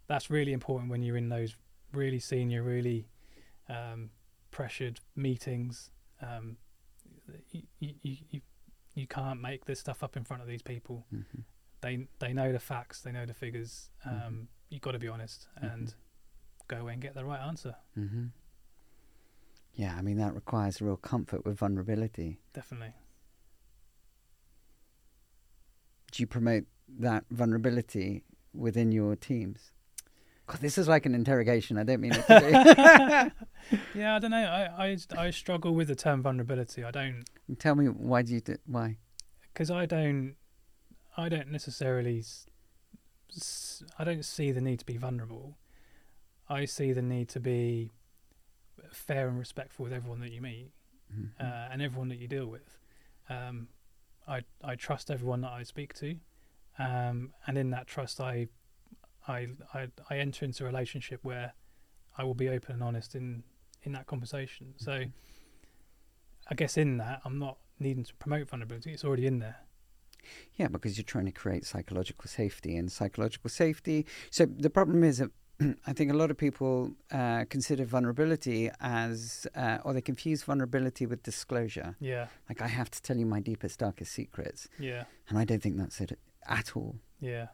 that's 0.08 0.30
really 0.30 0.54
important 0.54 0.90
when 0.90 1.04
you're 1.04 1.18
in 1.18 1.30
those 1.30 1.56
really 1.92 2.20
senior, 2.20 2.64
really 2.64 3.08
um, 3.70 4.12
pressured 4.52 5.00
meetings. 5.16 5.92
Um, 6.22 6.58
you, 7.52 7.64
you, 7.80 8.18
you, 8.30 8.42
you 8.96 9.08
can't 9.08 9.42
make 9.42 9.66
this 9.66 9.80
stuff 9.80 10.04
up 10.04 10.16
in 10.18 10.24
front 10.24 10.42
of 10.42 10.48
these 10.48 10.62
people. 10.62 11.06
Mhm. 11.14 11.44
They 11.82 12.08
they 12.20 12.34
know 12.34 12.52
the 12.52 12.60
facts, 12.60 13.02
they 13.02 13.12
know 13.12 13.26
the 13.26 13.34
figures. 13.34 13.90
Um, 14.06 14.12
Mhm. 14.14 14.48
You've 14.70 14.82
got 14.82 14.94
to 14.94 15.00
be 15.00 15.08
honest 15.08 15.48
and 15.56 15.94
go 16.68 16.78
away 16.78 16.94
and 16.94 17.02
get 17.02 17.14
the 17.14 17.24
right 17.26 17.40
answer. 17.40 17.76
Mhm. 17.96 18.32
Yeah, 19.76 19.96
I 19.96 20.02
mean 20.02 20.18
that 20.18 20.34
requires 20.34 20.82
real 20.82 20.98
comfort 20.98 21.46
with 21.46 21.58
vulnerability. 21.58 22.40
Definitely. 22.54 22.94
Do 26.12 26.22
you 26.24 26.28
promote 26.28 26.66
that 26.88 27.26
vulnerability 27.30 28.24
within 28.54 28.92
your 28.92 29.16
teams? 29.16 29.72
God, 30.48 30.60
this 30.60 30.78
is 30.78 30.88
like 30.88 31.06
an 31.06 31.16
interrogation. 31.16 31.78
I 31.78 31.84
don't 31.84 32.02
mean 32.02 32.14
it 32.14 32.26
to 32.28 33.32
be. 33.34 33.44
Yeah, 33.96 34.16
I 34.18 34.20
don't 34.20 34.32
know. 34.32 34.38
I, 34.44 34.88
I 34.90 34.98
I 35.18 35.30
struggle 35.32 35.74
with 35.74 35.88
the 35.88 35.96
term 35.96 36.22
vulnerability. 36.22 36.84
I 36.84 36.92
don't 36.92 37.24
Tell 37.60 37.76
me 37.76 37.86
why 37.88 38.22
do 38.22 38.34
you 38.34 38.42
do, 38.42 38.58
why? 38.66 38.98
because 39.54 39.72
I 39.72 39.86
don't 39.86 40.36
I 41.16 41.30
don't 41.30 41.50
necessarily 41.50 42.24
I 43.98 44.04
don't 44.04 44.26
see 44.26 44.52
the 44.52 44.62
need 44.62 44.80
to 44.80 44.86
be 44.86 44.98
vulnerable. 44.98 45.58
I 46.50 46.66
see 46.66 46.92
the 46.92 47.02
need 47.02 47.30
to 47.30 47.40
be 47.40 47.92
fair 48.92 49.28
and 49.30 49.40
respectful 49.40 49.84
with 49.84 49.94
everyone 49.94 50.20
that 50.20 50.32
you 50.32 50.42
meet 50.42 50.72
Mhm. 51.14 51.30
uh, 51.40 51.70
and 51.72 51.82
everyone 51.82 52.10
that 52.10 52.18
you 52.18 52.28
deal 52.28 52.48
with. 52.48 52.78
Um, 53.30 53.70
I 54.28 54.42
I 54.64 54.76
trust 54.76 55.10
everyone 55.10 55.42
that 55.42 55.52
I 55.52 55.64
speak 55.64 55.94
to, 55.96 56.18
um, 56.78 57.34
and 57.48 57.58
in 57.58 57.70
that 57.72 57.88
trust, 57.88 58.20
I, 58.20 58.48
I 59.28 59.48
I 59.74 59.88
I 60.10 60.18
enter 60.18 60.46
into 60.46 60.64
a 60.64 60.68
relationship 60.68 61.20
where 61.24 61.54
I 62.18 62.24
will 62.24 62.34
be 62.36 62.50
open 62.50 62.74
and 62.74 62.84
honest 62.84 63.16
in 63.16 63.44
in 63.84 63.92
that 63.94 64.08
conversation. 64.08 64.74
So, 64.78 65.04
I 66.48 66.56
guess 66.56 66.78
in 66.78 66.98
that, 66.98 67.22
I'm 67.26 67.40
not 67.40 67.58
needing 67.80 68.04
to 68.06 68.14
promote 68.16 68.50
vulnerability; 68.50 68.92
it's 68.92 69.04
already 69.04 69.28
in 69.28 69.40
there. 69.40 69.58
Yeah, 70.56 70.70
because 70.70 70.98
you're 70.98 71.04
trying 71.04 71.26
to 71.26 71.32
create 71.34 71.66
psychological 71.66 72.28
safety 72.30 72.78
and 72.78 72.90
psychological 72.90 73.50
safety. 73.50 74.06
So 74.30 74.46
the 74.46 74.70
problem 74.70 75.04
is 75.04 75.18
that 75.18 75.32
I 75.86 75.92
think 75.92 76.12
a 76.12 76.14
lot 76.16 76.32
of 76.32 76.38
people 76.38 76.96
uh, 77.12 77.44
consider 77.50 77.84
vulnerability 77.84 78.70
as, 78.80 79.46
uh, 79.54 79.80
or 79.84 79.92
they 79.94 80.02
confuse 80.02 80.42
vulnerability 80.44 81.06
with 81.06 81.24
disclosure. 81.24 81.98
Yeah, 82.00 82.28
Like 82.48 82.62
I 82.62 82.68
have 82.68 82.90
to 82.92 83.02
tell 83.02 83.18
you 83.18 83.26
my 83.26 83.42
deepest, 83.42 83.80
darkest 83.80 84.14
secrets, 84.14 84.70
yeah, 84.80 85.04
and 85.28 85.38
I 85.38 85.44
don't 85.44 85.62
think 85.62 85.76
that's 85.78 86.00
it 86.00 86.18
at 86.48 86.78
all. 86.78 86.96
yeah, 87.20 87.48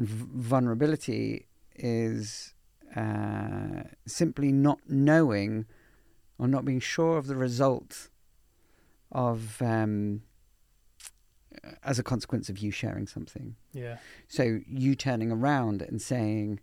vulnerability 0.00 1.46
is 1.76 2.54
uh, 2.96 3.82
simply 4.06 4.50
not 4.52 4.78
knowing 4.88 5.66
or 6.38 6.48
not 6.48 6.64
being 6.64 6.80
sure 6.80 7.18
of 7.18 7.26
the 7.26 7.36
result 7.36 8.08
of 9.12 9.60
um, 9.60 10.22
as 11.84 11.98
a 11.98 12.02
consequence 12.02 12.48
of 12.48 12.58
you 12.58 12.70
sharing 12.70 13.06
something. 13.06 13.56
Yeah. 13.72 13.98
So 14.28 14.60
you 14.66 14.94
turning 14.94 15.30
around 15.30 15.82
and 15.82 16.00
saying, 16.00 16.60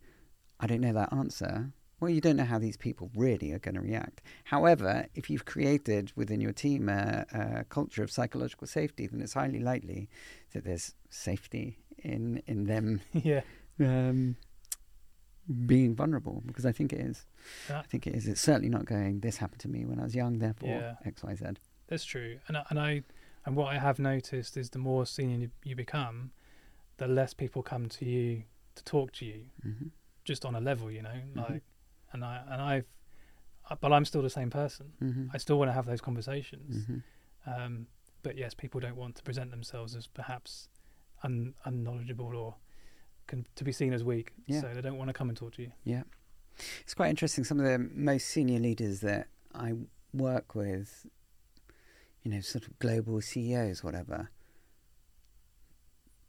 I 0.60 0.68
don't 0.68 0.82
know 0.82 0.94
that 0.94 1.14
answer. 1.14 1.72
Well, 2.00 2.10
you 2.10 2.22
don't 2.22 2.38
know 2.38 2.46
how 2.46 2.60
these 2.60 2.78
people 2.78 3.10
really 3.16 3.52
are 3.52 3.60
going 3.60 3.76
to 3.76 3.82
react. 3.82 4.22
However, 4.46 5.08
if 5.16 5.30
you've 5.30 5.46
created 5.46 6.12
within 6.16 6.42
your 6.42 6.54
team 6.54 6.90
a, 6.90 7.26
a 7.32 7.64
culture 7.66 8.04
of 8.04 8.12
psychological 8.12 8.68
safety, 8.68 9.08
then 9.08 9.22
it's 9.22 9.34
highly 9.34 9.60
likely 9.60 10.10
that 10.54 10.64
there's 10.64 10.94
safety 11.10 11.80
in 12.08 12.42
in 12.48 12.66
them 12.66 13.02
yeah. 13.14 13.42
um, 13.80 14.36
being 15.66 15.96
vulnerable 15.96 16.44
because 16.46 16.66
I 16.66 16.72
think 16.72 16.92
it 16.94 17.00
is. 17.00 17.26
Yeah. 17.70 17.80
I 17.80 17.84
think 17.84 18.06
it 18.08 18.16
is. 18.16 18.28
It's 18.28 18.42
certainly 18.42 18.70
not 18.70 18.86
going. 18.86 19.22
This 19.22 19.38
happened 19.38 19.62
to 19.62 19.70
me 19.70 19.86
when 19.86 20.00
I 20.00 20.04
was 20.04 20.16
young. 20.16 20.40
Therefore, 20.40 20.70
Yeah. 20.70 20.96
X, 21.06 21.24
Y, 21.24 21.36
Z. 21.36 21.46
That's 21.88 22.04
true, 22.04 22.40
and 22.48 22.58
I- 22.58 22.66
and 22.70 22.80
I 22.80 23.04
and 23.46 23.56
what 23.56 23.68
I 23.74 23.80
have 23.80 23.98
noticed 23.98 24.58
is 24.58 24.72
the 24.72 24.80
more 24.80 25.06
senior 25.06 25.38
you- 25.38 25.52
you 25.64 25.76
become, 25.76 26.32
the 26.98 27.08
less 27.08 27.34
people 27.34 27.64
come 27.64 27.88
to 27.88 28.04
you 28.04 28.44
to 28.76 28.84
talk 28.84 29.12
to 29.14 29.26
you, 29.26 29.46
hmm 29.62 29.88
just 30.26 30.44
on 30.44 30.54
a 30.56 30.60
level, 30.60 30.92
you 30.92 31.02
know. 31.02 31.10
Mm-hmm. 31.10 31.40
Like, 31.40 31.64
and 32.12 32.26
I 32.26 32.44
and 32.50 32.62
I've, 32.62 32.86
uh, 33.70 33.76
but 33.80 33.94
I'm 33.94 34.04
still 34.04 34.22
the 34.22 34.30
same 34.30 34.50
person. 34.50 34.92
hmm 35.00 35.28
I 35.34 35.38
still 35.38 35.58
want 35.58 35.70
to 35.70 35.74
have 35.74 35.86
those 35.86 36.02
conversations. 36.02 36.86
hmm 36.86 36.98
Um, 37.46 37.88
but 38.24 38.36
yes, 38.38 38.54
people 38.54 38.82
don't 38.82 38.98
want 38.98 39.16
to 39.16 39.24
present 39.24 39.52
themselves 39.52 39.96
as 39.96 40.06
perhaps 40.08 40.68
un, 41.24 41.54
unknowledgeable 41.66 42.36
or 42.36 42.56
can, 43.28 43.46
to 43.56 43.64
be 43.64 43.72
seen 43.72 43.94
as 43.94 44.04
weak. 44.04 44.34
Yeah. 44.46 44.62
So 44.62 44.72
they 44.74 44.82
don't 44.82 44.98
want 44.98 45.10
to 45.10 45.14
come 45.14 45.30
and 45.30 45.38
talk 45.38 45.54
to 45.56 45.62
you. 45.62 45.72
Yeah. 45.84 46.04
It's 46.82 46.94
quite 46.94 47.10
interesting. 47.10 47.44
Some 47.44 47.60
of 47.60 47.66
the 47.66 47.78
most 47.78 48.28
senior 48.28 48.60
leaders 48.60 49.02
that 49.02 49.28
I 49.54 49.74
work 50.14 50.56
with, 50.56 51.06
you 52.24 52.32
know, 52.32 52.42
sort 52.42 52.66
of 52.68 52.80
global 52.80 53.22
CEOs, 53.22 53.84
whatever, 53.84 54.30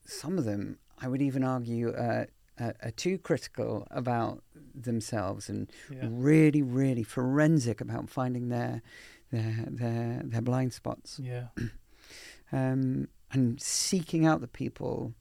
some 0.05 0.39
of 0.39 0.45
them, 0.45 0.79
I 1.01 1.09
would 1.09 1.23
even 1.23 1.45
argue, 1.45 1.91
uh, 1.91 2.25
are, 2.59 2.75
are 2.83 2.91
too 2.91 3.19
critical 3.19 3.87
about 3.91 4.43
themselves 4.75 5.49
and 5.49 5.71
Yeah. 5.91 6.09
really, 6.11 6.63
really 6.63 7.03
forensic 7.03 7.81
about 7.81 8.11
finding 8.11 8.49
their 8.49 8.83
their 9.31 9.65
their, 9.69 10.23
their 10.25 10.41
blind 10.41 10.73
spots 10.73 11.21
Yeah. 11.23 11.49
um, 12.53 13.09
and 13.33 13.61
seeking 13.61 14.25
out 14.27 14.41
the 14.41 14.49
people 14.49 15.15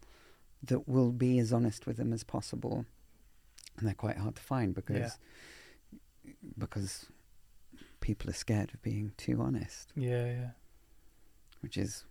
that 0.64 0.88
will 0.88 1.12
be 1.12 1.40
as 1.40 1.52
honest 1.54 1.86
with 1.86 1.98
them 1.98 2.14
as 2.14 2.24
possible. 2.24 2.86
And 3.78 3.88
they're 3.88 3.94
quite 3.94 4.18
hard 4.18 4.36
to 4.36 4.42
find 4.42 4.74
because 4.74 5.18
because 6.58 7.06
people 8.00 8.30
are 8.30 8.34
scared 8.34 8.72
of 8.74 8.82
being 8.82 9.12
too 9.18 9.42
honest, 9.42 9.92
Yeah. 9.96 10.26
Yeah. 10.26 10.50
which 11.62 11.78
is 11.78 12.04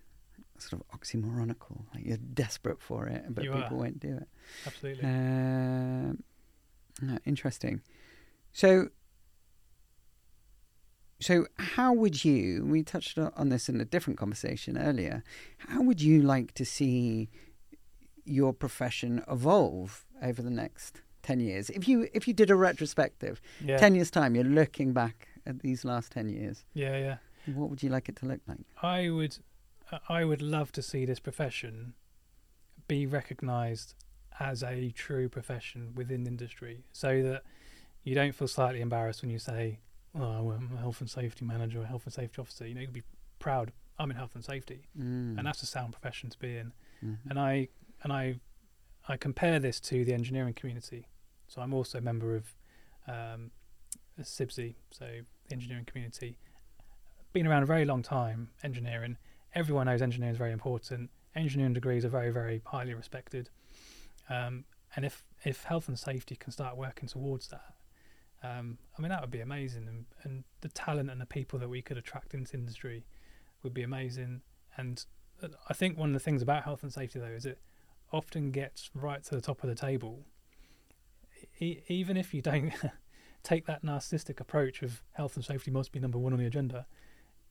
sort 0.58 0.80
of 0.80 0.98
oxymoronical. 0.98 1.82
Like 1.94 2.04
you're 2.06 2.16
desperate 2.16 2.80
for 2.80 3.06
it, 3.08 3.24
but 3.28 3.44
You 3.44 3.52
people 3.52 3.74
are. 3.76 3.78
won't 3.78 4.00
do 4.00 4.16
it. 4.16 4.28
Absolutely. 4.66 5.04
Um, 5.04 6.22
no, 7.02 7.18
interesting. 7.26 7.82
So, 8.52 8.88
so 11.20 11.46
how 11.58 11.92
would 11.92 12.24
you? 12.24 12.64
We 12.64 12.82
touched 12.82 13.18
on 13.18 13.48
this 13.48 13.68
in 13.68 13.80
a 13.80 13.84
different 13.84 14.18
conversation 14.18 14.76
earlier. 14.76 15.22
How 15.58 15.82
would 15.82 16.00
you 16.00 16.22
like 16.22 16.52
to 16.54 16.64
see 16.64 17.28
your 18.24 18.52
profession 18.52 19.22
evolve 19.30 20.04
over 20.22 20.42
the 20.42 20.50
next 20.50 21.02
ten 21.22 21.40
years? 21.40 21.70
If 21.70 21.88
you 21.88 22.08
if 22.12 22.28
you 22.28 22.34
did 22.34 22.50
a 22.50 22.56
retrospective, 22.56 23.40
yeah. 23.64 23.76
ten 23.76 23.94
years 23.94 24.10
time, 24.10 24.34
you're 24.34 24.44
looking 24.44 24.92
back 24.92 25.28
at 25.46 25.60
these 25.60 25.84
last 25.84 26.12
ten 26.12 26.28
years. 26.28 26.64
Yeah. 26.74 26.96
Yeah. 26.98 27.16
What 27.54 27.70
would 27.70 27.82
you 27.82 27.90
like 27.90 28.08
it 28.08 28.16
to 28.16 28.26
look 28.26 28.40
like? 28.48 28.58
I 28.82 29.08
would, 29.08 29.38
I 30.08 30.24
would 30.24 30.42
love 30.42 30.72
to 30.72 30.82
see 30.82 31.04
this 31.04 31.20
profession 31.20 31.94
be 32.88 33.06
recognised 33.06 33.94
as 34.40 34.62
a 34.62 34.90
true 34.90 35.28
profession 35.28 35.92
within 35.94 36.24
the 36.24 36.30
industry, 36.30 36.84
so 36.92 37.22
that 37.22 37.44
you 38.02 38.14
don't 38.14 38.32
feel 38.32 38.48
slightly 38.48 38.80
embarrassed 38.80 39.22
when 39.22 39.30
you 39.30 39.38
say, 39.38 39.78
"Oh, 40.18 40.50
I'm 40.52 40.70
a 40.74 40.78
health 40.78 41.00
and 41.00 41.10
safety 41.10 41.44
manager 41.44 41.82
a 41.82 41.86
health 41.86 42.04
and 42.04 42.12
safety 42.12 42.40
officer." 42.40 42.66
You 42.66 42.74
know, 42.74 42.80
you 42.80 42.86
can 42.86 42.94
be 42.94 43.02
proud. 43.38 43.72
I'm 43.98 44.10
in 44.10 44.16
health 44.16 44.34
and 44.34 44.44
safety, 44.44 44.86
Mm. 44.98 45.38
and 45.38 45.46
that's 45.46 45.62
a 45.62 45.66
sound 45.66 45.92
profession 45.92 46.28
to 46.30 46.38
be 46.38 46.56
in. 46.56 46.72
Mhm. 47.02 47.18
And 47.30 47.38
I 47.38 47.68
and 48.02 48.12
I, 48.12 48.40
I 49.08 49.16
compare 49.16 49.58
this 49.58 49.80
to 49.80 50.04
the 50.04 50.12
engineering 50.12 50.52
community. 50.54 51.08
So 51.48 51.62
I'm 51.62 51.72
also 51.72 51.98
a 51.98 52.00
member 52.02 52.36
of 52.36 52.54
um, 53.06 53.52
CIBSE, 54.20 54.74
so 54.90 55.20
the 55.46 55.52
engineering 55.52 55.84
community. 55.84 56.38
Been 57.32 57.46
around 57.46 57.62
a 57.62 57.66
very 57.66 57.84
long 57.84 58.02
time, 58.02 58.50
engineering. 58.62 59.16
Everyone 59.54 59.86
knows 59.86 60.02
engineering 60.02 60.32
is 60.32 60.38
very 60.38 60.52
important. 60.52 61.10
Engineering 61.34 61.72
degrees 61.72 62.04
are 62.04 62.08
very, 62.08 62.30
very 62.30 62.62
highly 62.66 62.94
respected. 62.94 63.48
Um, 64.28 64.64
and 64.94 65.04
if 65.04 65.24
if 65.44 65.64
health 65.64 65.88
and 65.88 65.98
safety 65.98 66.34
can 66.36 66.50
start 66.52 66.76
working 66.76 67.08
towards 67.08 67.48
that, 67.48 67.75
um, 68.46 68.78
I 68.96 69.02
mean 69.02 69.10
that 69.10 69.20
would 69.20 69.30
be 69.30 69.40
amazing. 69.40 69.88
And, 69.88 70.04
and 70.22 70.44
the 70.60 70.68
talent 70.68 71.10
and 71.10 71.20
the 71.20 71.26
people 71.26 71.58
that 71.58 71.68
we 71.68 71.82
could 71.82 71.98
attract 71.98 72.34
into 72.34 72.56
industry 72.56 73.04
would 73.62 73.74
be 73.74 73.82
amazing. 73.82 74.42
And 74.76 75.04
uh, 75.42 75.48
I 75.68 75.74
think 75.74 75.98
one 75.98 76.10
of 76.10 76.14
the 76.14 76.20
things 76.20 76.42
about 76.42 76.64
health 76.64 76.82
and 76.82 76.92
safety 76.92 77.18
though 77.18 77.26
is 77.26 77.46
it 77.46 77.58
often 78.12 78.50
gets 78.50 78.90
right 78.94 79.22
to 79.24 79.34
the 79.34 79.40
top 79.40 79.62
of 79.62 79.68
the 79.68 79.74
table. 79.74 80.26
E- 81.58 81.80
even 81.88 82.16
if 82.16 82.32
you 82.32 82.42
don't 82.42 82.72
take 83.42 83.66
that 83.66 83.84
narcissistic 83.84 84.40
approach 84.40 84.82
of 84.82 85.02
health 85.12 85.36
and 85.36 85.44
safety 85.44 85.70
must 85.70 85.92
be 85.92 86.00
number 86.00 86.18
one 86.18 86.32
on 86.32 86.38
the 86.38 86.46
agenda, 86.46 86.86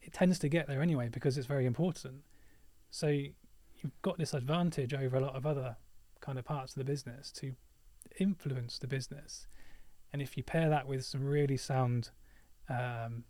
it 0.02 0.14
tends 0.14 0.40
to 0.40 0.50
get 0.50 0.68
there 0.68 0.82
anyway 0.82 1.10
because 1.10 1.38
it's 1.38 1.48
very 1.48 1.66
important. 1.66 2.24
So 2.90 3.08
you've 3.08 4.02
got 4.02 4.18
this 4.18 4.34
advantage 4.34 4.94
over 4.94 5.18
a 5.18 5.20
lot 5.20 5.36
of 5.36 5.46
other 5.46 5.78
kind 6.22 6.40
of 6.40 6.46
parts 6.46 6.74
of 6.74 6.80
the 6.80 6.86
business 6.86 7.32
to 7.32 7.54
influence 8.20 8.80
the 8.80 8.88
business. 8.88 9.48
And 10.16 10.22
if 10.22 10.38
you 10.38 10.44
pair 10.44 10.70
that 10.70 10.88
with 10.88 11.04
some 11.04 11.26
really 11.26 11.58
sound 11.58 12.12
um, 12.70 13.26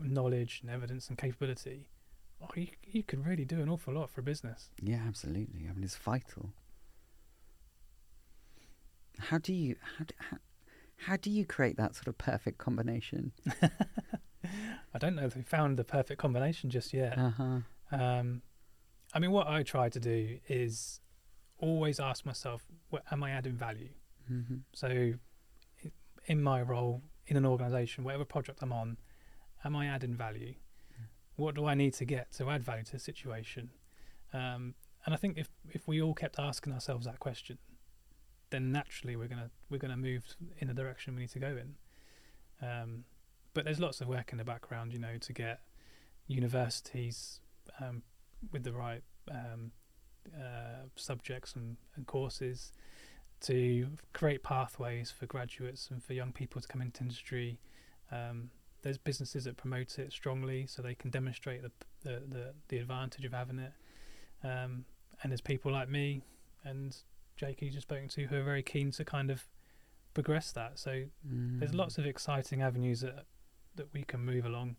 knowledge 0.00 0.60
and 0.62 0.70
evidence 0.70 1.08
and 1.08 1.18
capability, 1.18 1.88
oh, 2.40 2.46
you, 2.54 2.68
you 2.84 3.02
could 3.02 3.26
really 3.26 3.44
do 3.44 3.60
an 3.60 3.68
awful 3.68 3.94
lot 3.94 4.08
for 4.08 4.20
a 4.20 4.22
business. 4.22 4.70
Yeah, 4.80 5.00
absolutely. 5.04 5.66
I 5.68 5.72
mean, 5.72 5.82
it's 5.82 5.96
vital. 5.96 6.50
How 9.18 9.38
do 9.38 9.52
you 9.52 9.74
how 9.98 10.04
do, 10.04 10.14
how, 10.18 10.36
how 10.94 11.16
do 11.16 11.28
you 11.28 11.44
create 11.44 11.76
that 11.76 11.96
sort 11.96 12.06
of 12.06 12.16
perfect 12.18 12.58
combination? 12.58 13.32
I 14.94 14.98
don't 15.00 15.16
know 15.16 15.24
if 15.24 15.34
we 15.34 15.42
found 15.42 15.76
the 15.76 15.82
perfect 15.82 16.20
combination 16.20 16.70
just 16.70 16.94
yet. 16.94 17.18
Uh 17.18 17.30
huh. 17.30 17.58
Um, 17.90 18.42
I 19.12 19.18
mean, 19.18 19.32
what 19.32 19.48
I 19.48 19.64
try 19.64 19.88
to 19.88 19.98
do 19.98 20.38
is 20.48 21.00
always 21.58 21.98
ask 21.98 22.24
myself, 22.24 22.64
what, 22.90 23.02
am 23.10 23.24
I 23.24 23.32
adding 23.32 23.56
value? 23.56 23.90
hmm 24.28 24.58
So, 24.72 25.14
in 26.28 26.42
my 26.42 26.62
role 26.62 27.02
in 27.26 27.36
an 27.36 27.44
organisation, 27.44 28.04
whatever 28.04 28.24
project 28.24 28.60
I'm 28.62 28.72
on, 28.72 28.98
am 29.64 29.74
I 29.74 29.86
adding 29.86 30.14
value? 30.14 30.54
What 31.36 31.54
do 31.54 31.66
I 31.66 31.74
need 31.74 31.94
to 31.94 32.04
get 32.04 32.32
to 32.32 32.50
add 32.50 32.62
value 32.62 32.84
to 32.84 32.92
the 32.92 32.98
situation? 32.98 33.70
Um, 34.32 34.74
and 35.04 35.14
I 35.14 35.16
think 35.16 35.38
if 35.38 35.48
if 35.70 35.88
we 35.88 36.02
all 36.02 36.14
kept 36.14 36.38
asking 36.38 36.72
ourselves 36.72 37.06
that 37.06 37.18
question, 37.18 37.58
then 38.50 38.72
naturally 38.72 39.16
we're 39.16 39.28
gonna 39.28 39.50
we're 39.70 39.78
gonna 39.78 39.96
move 39.96 40.36
in 40.58 40.68
the 40.68 40.74
direction 40.74 41.14
we 41.14 41.22
need 41.22 41.30
to 41.30 41.38
go 41.38 41.56
in. 41.56 41.74
Um, 42.60 43.04
but 43.54 43.64
there's 43.64 43.80
lots 43.80 44.00
of 44.00 44.08
work 44.08 44.32
in 44.32 44.38
the 44.38 44.44
background, 44.44 44.92
you 44.92 44.98
know, 44.98 45.16
to 45.18 45.32
get 45.32 45.60
universities 46.26 47.40
um, 47.80 48.02
with 48.52 48.64
the 48.64 48.72
right 48.72 49.02
um, 49.30 49.72
uh, 50.36 50.86
subjects 50.96 51.54
and, 51.54 51.76
and 51.96 52.06
courses 52.06 52.72
to 53.42 53.88
create 54.12 54.42
pathways 54.42 55.10
for 55.10 55.26
graduates 55.26 55.90
and 55.90 56.02
for 56.02 56.12
young 56.12 56.32
people 56.32 56.60
to 56.60 56.68
come 56.68 56.80
into 56.82 57.02
industry. 57.02 57.58
Um, 58.10 58.50
there's 58.82 58.98
businesses 58.98 59.44
that 59.44 59.56
promote 59.56 59.98
it 59.98 60.12
strongly, 60.12 60.66
so 60.66 60.82
they 60.82 60.94
can 60.94 61.10
demonstrate 61.10 61.62
the 61.62 61.70
the, 62.02 62.22
the, 62.28 62.54
the 62.68 62.78
advantage 62.78 63.24
of 63.24 63.32
having 63.32 63.58
it. 63.58 63.72
Um, 64.44 64.84
and 65.22 65.32
there's 65.32 65.40
people 65.40 65.72
like 65.72 65.88
me 65.88 66.22
and 66.64 66.96
Jake, 67.36 67.60
who 67.60 67.66
you 67.66 67.72
just 67.72 67.88
spoken 67.88 68.08
to, 68.08 68.26
who 68.26 68.36
are 68.36 68.42
very 68.44 68.62
keen 68.62 68.90
to 68.92 69.04
kind 69.04 69.30
of 69.30 69.46
progress 70.14 70.52
that. 70.52 70.78
So 70.78 71.04
there's 71.24 71.72
Mm. 71.72 71.76
lots 71.76 71.98
of 71.98 72.06
exciting 72.06 72.62
avenues 72.62 73.00
that 73.00 73.26
that 73.76 73.92
we 73.92 74.02
can 74.02 74.20
move 74.24 74.44
along, 74.44 74.76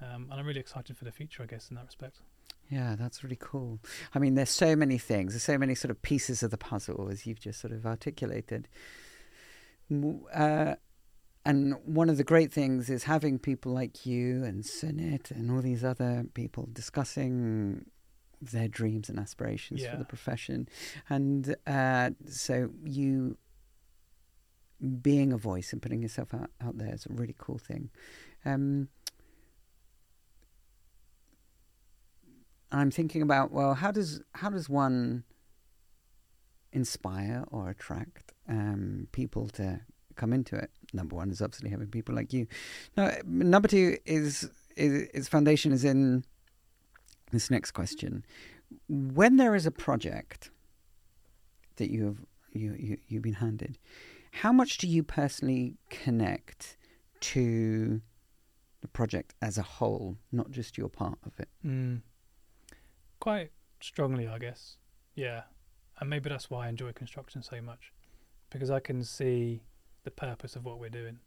um, 0.00 0.28
and 0.30 0.34
I'm 0.34 0.46
really 0.46 0.60
excited 0.60 0.96
for 0.96 1.04
the 1.04 1.12
future. 1.12 1.42
I 1.42 1.46
guess 1.46 1.68
in 1.70 1.76
that 1.76 1.86
respect. 1.86 2.20
Yeah, 2.70 2.96
that's 2.98 3.24
really 3.24 3.38
cool. 3.40 3.80
I 4.14 4.18
mean, 4.18 4.34
there's 4.34 4.50
so 4.50 4.76
many 4.76 4.98
things. 4.98 5.32
There's 5.32 5.42
so 5.42 5.56
many 5.56 5.74
sort 5.74 5.90
of 5.90 6.02
pieces 6.02 6.42
of 6.42 6.50
the 6.50 6.58
puzzle, 6.58 7.08
as 7.10 7.26
you've 7.26 7.40
just 7.40 7.60
sort 7.60 7.72
of 7.72 7.86
articulated. 7.86 8.68
Uh, 10.34 10.74
and 11.46 11.76
one 11.86 12.10
of 12.10 12.18
the 12.18 12.24
great 12.24 12.52
things 12.52 12.90
is 12.90 13.04
having 13.04 13.38
people 13.38 13.72
like 13.72 14.04
you 14.04 14.44
and 14.44 14.62
Sunit 14.62 15.30
and 15.30 15.50
all 15.50 15.62
these 15.62 15.82
other 15.82 16.26
people 16.34 16.68
discussing 16.70 17.86
their 18.42 18.68
dreams 18.68 19.08
and 19.08 19.18
aspirations 19.18 19.80
for 19.84 19.96
the 19.96 20.04
profession. 20.04 20.68
And 21.08 21.56
uh, 21.66 22.10
so 22.28 22.70
you 22.84 23.38
being 25.00 25.32
a 25.32 25.38
voice 25.38 25.72
and 25.72 25.82
putting 25.82 26.02
yourself 26.02 26.34
out, 26.34 26.50
out 26.60 26.78
there 26.78 26.94
is 26.94 27.06
a 27.06 27.12
really 27.12 27.34
cool 27.38 27.58
thing. 27.58 27.90
Um, 28.44 28.88
I'm 32.70 32.90
thinking 32.90 33.22
about 33.22 33.50
well, 33.50 33.74
how 33.74 33.90
does 33.90 34.20
how 34.34 34.50
does 34.50 34.68
one 34.68 35.24
inspire 36.72 37.44
or 37.50 37.70
attract 37.70 38.32
um, 38.48 39.08
people 39.12 39.48
to 39.48 39.80
come 40.16 40.32
into 40.32 40.56
it? 40.56 40.70
Number 40.92 41.16
one 41.16 41.30
is 41.30 41.40
obviously 41.40 41.70
having 41.70 41.88
people 41.88 42.14
like 42.14 42.32
you. 42.32 42.46
No, 42.96 43.12
number 43.24 43.68
two 43.68 43.96
is 44.04 44.50
is, 44.76 45.08
is 45.14 45.28
foundation 45.28 45.72
is 45.72 45.84
in 45.84 46.24
this 47.32 47.50
next 47.50 47.72
question. 47.72 48.24
When 48.88 49.36
there 49.36 49.54
is 49.54 49.66
a 49.66 49.70
project 49.70 50.50
that 51.76 51.90
you 51.90 52.04
have 52.04 52.18
you, 52.52 52.74
you 52.78 52.98
you've 53.08 53.22
been 53.22 53.34
handed, 53.34 53.78
how 54.32 54.52
much 54.52 54.78
do 54.78 54.86
you 54.86 55.02
personally 55.02 55.76
connect 55.90 56.76
to 57.20 58.00
the 58.80 58.88
project 58.88 59.34
as 59.42 59.58
a 59.58 59.62
whole, 59.62 60.16
not 60.30 60.50
just 60.50 60.78
your 60.78 60.88
part 60.88 61.18
of 61.24 61.32
it? 61.40 61.48
Mm. 61.66 62.02
Quite 63.28 63.50
strongly, 63.80 64.26
I 64.26 64.38
guess. 64.38 64.78
Yeah, 65.14 65.42
and 66.00 66.08
maybe 66.08 66.30
that's 66.30 66.48
why 66.48 66.64
I 66.64 66.70
enjoy 66.70 66.92
construction 66.92 67.42
so 67.42 67.60
much, 67.60 67.92
because 68.48 68.70
I 68.70 68.80
can 68.80 69.04
see 69.04 69.60
the 70.04 70.10
purpose 70.10 70.56
of 70.56 70.64
what 70.64 70.80
we're 70.80 70.88
doing, 70.88 71.18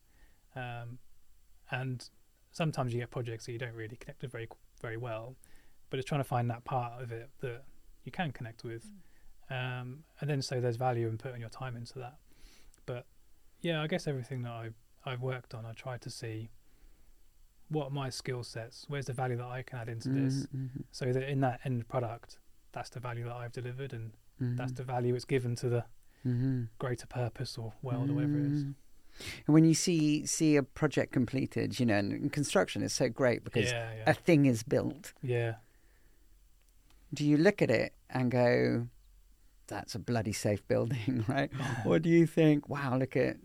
um, 0.56 0.98
and 1.70 2.10
sometimes 2.52 2.92
you 2.92 3.02
get 3.02 3.12
projects 3.12 3.46
that 3.46 3.52
you 3.52 3.60
don't 3.60 3.76
really 3.76 3.98
connect 3.98 4.24
with 4.24 4.32
very 4.32 4.48
very 4.82 4.98
well, 4.98 5.36
but 5.92 6.00
it's 6.00 6.10
trying 6.10 6.22
to 6.22 6.28
find 6.28 6.50
that 6.50 6.64
part 6.66 7.00
of 7.00 7.12
it 7.12 7.30
that 7.42 7.66
you 8.04 8.12
can 8.12 8.32
connect 8.32 8.64
with, 8.64 8.90
um, 9.52 10.00
and 10.22 10.28
then 10.28 10.42
so 10.42 10.60
there's 10.60 10.78
value 10.78 11.08
in 11.08 11.20
putting 11.20 11.42
your 11.42 11.52
time 11.52 11.78
into 11.78 12.00
that. 12.00 12.16
But 12.88 13.06
yeah, 13.62 13.80
I 13.80 13.86
guess 13.86 14.08
everything 14.08 14.42
that 14.42 14.54
I've 14.54 14.80
I've 15.06 15.22
worked 15.22 15.54
on, 15.54 15.68
I 15.68 15.74
try 15.74 15.98
to 16.00 16.10
see 16.10 16.50
what 17.72 17.88
are 17.88 17.90
my 17.92 18.10
skill 18.10 18.44
sets, 18.44 18.86
where's 18.88 19.06
the 19.06 19.14
value 19.14 19.38
that 19.38 19.46
I 19.46 19.62
can 19.64 19.80
add 19.80 19.90
into 19.90 20.10
this, 20.10 20.48
Mm-hmm. 20.56 20.82
so 20.92 21.12
that 21.14 21.24
in 21.30 21.40
that 21.42 21.62
end 21.66 21.88
product, 21.88 22.38
that's 22.74 22.90
the 22.90 23.00
value 23.00 23.24
that 23.26 23.34
I've 23.36 23.52
delivered, 23.54 23.94
and 23.94 24.12
Mm-hmm. 24.42 24.56
that's 24.58 24.72
the 24.74 24.84
value 24.84 25.16
it's 25.16 25.26
given 25.26 25.56
to 25.58 25.70
the 25.70 25.86
Mm-hmm. 26.26 26.64
greater 26.80 27.08
purpose 27.08 27.58
or 27.58 27.74
world 27.82 28.10
or 28.10 28.14
whatever 28.16 28.38
it 28.38 28.46
is. 28.52 28.64
And 29.46 29.54
when 29.56 29.66
you 29.66 29.74
see 29.74 30.26
see 30.26 30.56
a 30.56 30.64
project 30.64 31.12
completed, 31.14 31.80
you 31.80 31.86
know, 31.86 31.98
and 31.98 32.32
construction 32.32 32.82
is 32.84 32.94
so 32.94 33.10
great 33.10 33.44
because 33.44 33.72
Yeah, 33.72 34.04
a 34.08 34.14
thing 34.14 34.46
is 34.46 34.64
built. 34.64 35.14
yeah. 35.24 35.56
Do 37.14 37.26
you 37.26 37.38
look 37.38 37.62
at 37.62 37.70
it 37.70 37.94
and 38.10 38.32
go, 38.32 38.88
"That's 39.68 39.96
a 39.96 40.00
bloody 40.00 40.32
safe 40.34 40.66
building," 40.68 41.26
right? 41.28 41.52
or 41.86 42.00
do 42.00 42.10
you 42.10 42.26
think, 42.26 42.70
"Wow, 42.70 42.98
look 42.98 43.16
at 43.18 43.38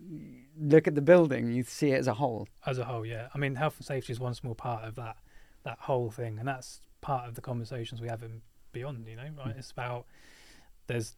look 0.58 0.86
at 0.86 0.94
the 0.94 1.02
building. 1.02 1.50
You 1.50 1.62
see 1.62 1.90
it 1.90 1.98
as 1.98 2.06
a 2.06 2.14
whole." 2.14 2.48
As 2.64 2.78
a 2.78 2.84
whole, 2.84 3.04
yeah. 3.06 3.28
I 3.34 3.38
mean, 3.38 3.54
health 3.54 3.76
and 3.78 3.86
safety 3.86 4.12
is 4.12 4.20
one 4.20 4.34
small 4.34 4.54
part 4.54 4.84
of 4.84 4.94
that 4.96 5.16
that 5.64 5.78
whole 5.80 6.10
thing, 6.10 6.38
and 6.38 6.46
that's 6.46 6.80
part 7.00 7.28
of 7.28 7.34
the 7.34 7.40
conversations 7.40 8.00
we 8.00 8.08
have 8.08 8.22
in 8.22 8.42
beyond. 8.72 9.06
You 9.08 9.16
know, 9.16 9.28
right? 9.38 9.54
Mm. 9.54 9.58
It's 9.58 9.70
about 9.70 10.06
there's 10.86 11.16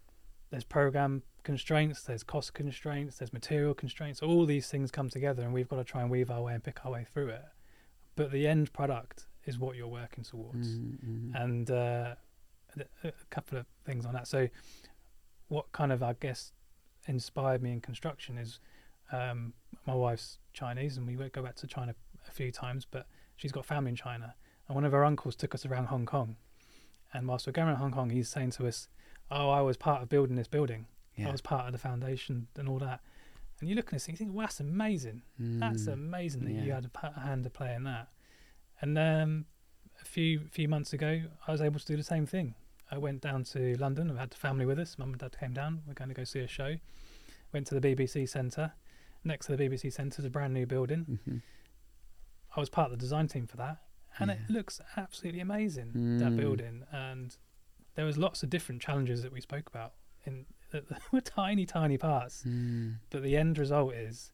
there's 0.51 0.65
program 0.65 1.23
constraints, 1.43 2.03
there's 2.03 2.23
cost 2.23 2.55
constraints, 2.55 3.19
there's 3.19 3.33
material 3.33 3.75
constraints. 3.75 4.23
All 4.23 4.47
these 4.47 4.69
things 4.69 4.91
come 4.91 5.09
together, 5.09 5.43
and 5.43 5.53
we've 5.53 5.69
got 5.69 5.77
to 5.77 5.85
try 5.85 6.03
and 6.03 6.11
weave 6.11 6.31
our 6.31 6.43
way 6.43 6.55
and 6.55 6.63
pick 6.63 6.85
our 6.85 6.93
way 6.93 7.07
through 7.11 7.29
it. 7.29 7.45
But 8.17 8.33
the 8.33 8.47
end 8.47 8.73
product 8.73 9.27
is 9.45 9.59
what 9.59 9.77
you're 9.77 9.89
working 9.89 10.25
towards. 10.25 10.79
Mm-hmm. 10.79 11.35
and 11.35 11.71
uh, 11.71 12.15
a 13.05 13.13
couple 13.31 13.59
of 13.59 13.67
things 13.85 14.05
on 14.05 14.13
that. 14.15 14.27
So, 14.27 14.49
what 15.49 15.73
kind 15.73 15.93
of 15.93 16.03
I 16.03 16.15
guess 16.21 16.53
inspired 17.07 17.63
me 17.63 17.73
in 17.73 17.81
construction 17.81 18.37
is 18.37 18.61
um, 19.13 19.53
my 19.87 19.95
wife's 19.95 20.39
Chinese, 20.53 20.97
and 20.97 21.07
we 21.07 21.15
go 21.31 21.43
back 21.43 21.57
to 21.57 21.67
China 21.67 21.95
a 22.27 22.31
few 22.31 22.51
times, 22.53 22.87
but 22.91 23.07
she's 23.37 23.53
got 23.53 23.65
family 23.65 23.91
in 23.91 23.97
China, 23.97 24.35
and 24.67 24.75
one 24.75 24.85
of 24.85 24.93
her 24.93 25.05
uncles 25.05 25.35
took 25.37 25.55
us 25.55 25.65
around 25.65 25.87
Hong 25.87 26.07
Kong, 26.07 26.37
and 27.13 27.27
whilst 27.27 27.47
we're 27.47 27.53
going 27.53 27.69
around 27.69 27.79
Hong 27.79 27.93
Kong, 27.93 28.11
he's 28.11 28.29
saying 28.29 28.51
to 28.53 28.67
us, 28.67 28.89
"Oh, 29.31 29.51
I 29.51 29.61
was 29.63 29.77
part 29.77 30.03
of 30.03 30.09
building 30.09 30.37
this 30.37 30.49
building. 30.49 30.87
yeah. 31.17 31.29
I 31.29 31.33
was 31.33 31.41
part 31.41 31.67
of 31.67 31.73
the 31.73 31.79
foundation 31.79 32.49
and 32.57 32.69
all 32.69 32.79
that." 32.81 33.01
And 33.61 33.69
you 33.69 33.75
look 33.75 33.87
at 33.87 33.93
this 33.93 34.07
and 34.07 34.13
you 34.15 34.19
think, 34.19 34.35
"Well, 34.37 34.47
that's 34.47 34.61
amazing." 34.61 35.23
That's 35.39 35.85
Mm. 35.87 35.93
amazing 35.95 36.45
that 36.45 36.53
you 36.65 36.73
had 36.73 36.85
a, 36.85 37.07
a 37.17 37.21
hand 37.21 37.45
to 37.45 37.51
play 37.51 37.75
in 37.75 37.85
that. 37.85 38.09
And 38.81 38.97
um, 38.99 39.47
a 40.01 40.05
few 40.05 40.47
few 40.51 40.69
months 40.69 40.93
ago, 40.93 41.23
I 41.47 41.51
was 41.51 41.61
able 41.61 41.81
to 41.81 41.87
do 41.87 41.97
the 41.97 42.03
same 42.05 42.27
thing. 42.27 42.55
I 42.91 42.99
went 42.99 43.21
down 43.21 43.45
to 43.45 43.77
London. 43.77 44.11
I 44.17 44.21
had 44.21 44.31
the 44.31 44.37
family 44.37 44.65
with 44.65 44.79
us. 44.79 44.97
Mum 44.99 45.11
and 45.11 45.19
dad 45.19 45.37
came 45.39 45.53
down. 45.53 45.83
We're 45.87 45.95
going 45.95 46.09
to 46.09 46.15
go 46.15 46.25
see 46.25 46.41
a 46.41 46.47
show. 46.49 46.77
Went 47.53 47.67
to 47.69 47.79
the 47.79 47.81
BBC 47.81 48.29
Centre. 48.29 48.73
Next 49.29 49.45
to 49.47 49.55
the 49.57 49.63
BBC 49.69 49.93
Centre 49.93 50.23
is 50.23 50.25
a 50.25 50.31
brand 50.31 50.55
new 50.55 50.65
building. 50.65 51.19
Mhm. 51.29 51.43
I 52.57 52.61
was 52.61 52.71
part 52.71 52.87
of 52.87 52.93
the 52.93 52.97
design 52.97 53.29
team 53.29 53.47
for 53.47 53.59
that, 53.59 53.77
and 54.19 54.31
it 54.31 54.41
looks 54.49 54.81
absolutely 54.97 55.41
amazing. 55.41 56.19
That 56.19 56.33
Mm. 56.33 56.37
building, 56.39 56.87
and 56.91 57.37
there 57.95 58.07
was 58.07 58.17
lots 58.17 58.43
of 58.43 58.49
different 58.49 58.81
challenges 58.81 59.23
that 59.23 59.31
we 59.31 59.43
spoke 59.43 59.69
about 59.69 59.93
in 60.25 60.47
that 60.71 61.13
were 61.13 61.21
tiny, 61.21 61.67
tiny 61.67 61.99
parts. 61.99 62.43
Mm. 62.45 63.01
But 63.11 63.23
the 63.23 63.37
end 63.37 63.59
result 63.59 63.93
is 63.93 64.33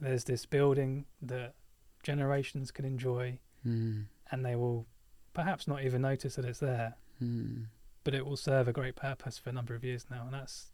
there's 0.00 0.24
this 0.24 0.46
building 0.46 1.06
that 1.20 1.56
generations 2.04 2.70
can 2.70 2.84
enjoy, 2.84 3.40
Mm. 3.66 4.06
and 4.30 4.44
they 4.44 4.54
will 4.54 4.86
perhaps 5.32 5.66
not 5.66 5.82
even 5.82 6.02
notice 6.02 6.36
that 6.36 6.44
it's 6.44 6.60
there, 6.60 6.94
Mm. 7.20 7.66
but 8.04 8.14
it 8.14 8.24
will 8.24 8.36
serve 8.36 8.68
a 8.68 8.72
great 8.72 8.94
purpose 8.94 9.38
for 9.38 9.50
a 9.50 9.52
number 9.52 9.74
of 9.74 9.82
years 9.82 10.08
now, 10.08 10.22
and 10.26 10.34
that's 10.34 10.70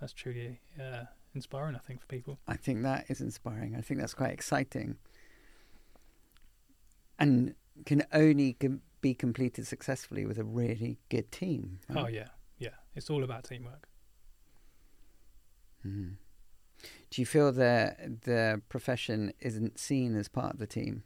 that's 0.00 0.12
truly 0.12 0.60
uh, 0.76 1.04
inspiring, 1.34 1.74
I 1.74 1.78
think, 1.78 2.00
for 2.00 2.06
people. 2.06 2.38
I 2.48 2.56
think 2.56 2.82
that 2.82 3.06
is 3.08 3.20
inspiring. 3.20 3.76
I 3.76 3.80
think 3.80 4.00
that's 4.00 4.14
quite 4.14 4.32
exciting. 4.32 4.96
And 7.18 7.54
can 7.86 8.04
only 8.12 8.54
com- 8.54 8.82
be 9.00 9.14
completed 9.14 9.66
successfully 9.66 10.26
with 10.26 10.38
a 10.38 10.44
really 10.44 10.98
good 11.08 11.30
team. 11.32 11.80
Oh 11.94 12.06
yeah, 12.08 12.28
yeah, 12.58 12.70
it's 12.94 13.10
all 13.10 13.24
about 13.24 13.44
teamwork. 13.44 13.88
Mhm. 15.84 16.16
Do 17.10 17.20
you 17.20 17.26
feel 17.26 17.52
that 17.52 18.22
the 18.22 18.62
profession 18.68 19.32
isn't 19.40 19.78
seen 19.78 20.14
as 20.16 20.28
part 20.28 20.54
of 20.54 20.58
the 20.58 20.66
team? 20.66 21.02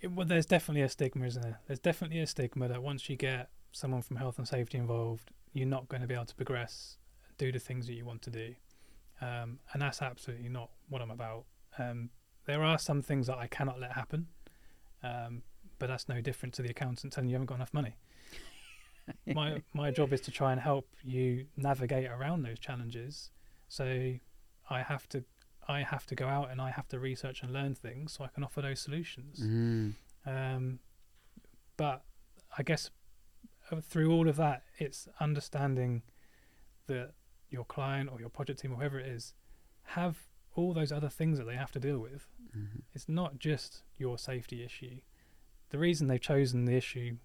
It- 0.00 0.12
well, 0.12 0.26
there's 0.26 0.46
definitely 0.46 0.82
a 0.82 0.88
stigma, 0.88 1.26
isn't 1.26 1.42
there? 1.42 1.60
There's 1.66 1.80
definitely 1.80 2.20
a 2.20 2.26
stigma 2.26 2.68
that 2.68 2.82
once 2.82 3.08
you 3.08 3.16
get 3.16 3.50
someone 3.72 4.02
from 4.02 4.16
health 4.16 4.38
and 4.38 4.46
safety 4.46 4.78
involved, 4.78 5.30
you're 5.52 5.66
not 5.66 5.88
going 5.88 6.00
to 6.02 6.06
be 6.08 6.14
able 6.14 6.26
to 6.26 6.34
progress, 6.34 6.98
do 7.38 7.50
the 7.52 7.58
things 7.58 7.86
that 7.86 7.94
you 7.94 8.04
want 8.04 8.22
to 8.22 8.30
do, 8.30 8.54
um, 9.20 9.58
and 9.72 9.82
that's 9.82 10.02
absolutely 10.02 10.48
not 10.48 10.70
what 10.88 11.02
I'm 11.02 11.10
about. 11.10 11.44
Um, 11.78 12.10
there 12.46 12.62
are 12.62 12.78
some 12.78 13.02
things 13.02 13.26
that 13.26 13.38
I 13.38 13.46
cannot 13.46 13.80
let 13.80 13.92
happen, 13.92 14.28
um, 15.02 15.42
but 15.78 15.88
that's 15.88 16.08
no 16.08 16.20
different 16.20 16.54
to 16.54 16.62
the 16.62 16.70
accountant 16.70 17.12
telling 17.12 17.28
you 17.28 17.32
you 17.32 17.36
haven't 17.36 17.46
got 17.46 17.56
enough 17.56 17.74
money. 17.74 17.96
my 19.34 19.62
my 19.72 19.90
job 19.90 20.12
is 20.12 20.20
to 20.22 20.30
try 20.30 20.52
and 20.52 20.60
help 20.60 20.88
you 21.04 21.46
navigate 21.56 22.10
around 22.10 22.42
those 22.42 22.58
challenges. 22.58 23.30
So 23.68 24.14
I 24.68 24.82
have 24.82 25.08
to 25.10 25.24
I 25.68 25.82
have 25.82 26.06
to 26.06 26.14
go 26.14 26.26
out 26.26 26.50
and 26.50 26.60
I 26.60 26.70
have 26.70 26.88
to 26.88 26.98
research 26.98 27.42
and 27.42 27.52
learn 27.52 27.74
things 27.74 28.12
so 28.12 28.24
I 28.24 28.28
can 28.28 28.44
offer 28.44 28.62
those 28.62 28.80
solutions. 28.80 29.40
Mm. 29.40 29.94
Um, 30.26 30.78
but 31.76 32.04
I 32.56 32.62
guess 32.62 32.90
uh, 33.70 33.80
through 33.80 34.12
all 34.12 34.28
of 34.28 34.36
that, 34.36 34.62
it's 34.78 35.08
understanding 35.20 36.02
that 36.86 37.12
your 37.56 37.64
client 37.64 38.10
or 38.12 38.20
your 38.20 38.28
project 38.38 38.60
team 38.60 38.72
or 38.72 38.76
whoever 38.76 38.98
it 39.00 39.06
is 39.06 39.34
have 39.98 40.14
all 40.54 40.72
those 40.74 40.92
other 40.92 41.08
things 41.08 41.38
that 41.38 41.44
they 41.50 41.56
have 41.56 41.72
to 41.72 41.80
deal 41.88 41.98
with. 41.98 42.22
Mhm. 42.56 42.82
It's 42.94 43.08
not 43.08 43.38
just 43.38 43.82
your 43.96 44.18
safety 44.18 44.62
issue. 44.64 44.96
The 45.70 45.78
reason 45.78 46.06
they've 46.06 46.20
chosen 46.34 46.64
the 46.66 46.76
issue 46.76 47.16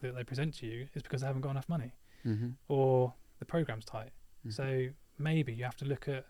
that 0.00 0.14
they 0.14 0.24
present 0.24 0.54
to 0.60 0.66
you 0.66 0.88
is 0.94 1.02
because 1.02 1.20
they 1.22 1.26
haven't 1.26 1.42
got 1.42 1.50
enough 1.56 1.68
money 1.68 1.92
Mhm. 2.24 2.56
or 2.68 3.14
the 3.38 3.44
program's 3.44 3.84
tight. 3.84 4.12
Mhm. 4.44 4.52
So 4.52 4.88
maybe 5.18 5.52
you 5.54 5.64
have 5.64 5.76
to 5.76 5.84
look 5.84 6.08
at 6.08 6.26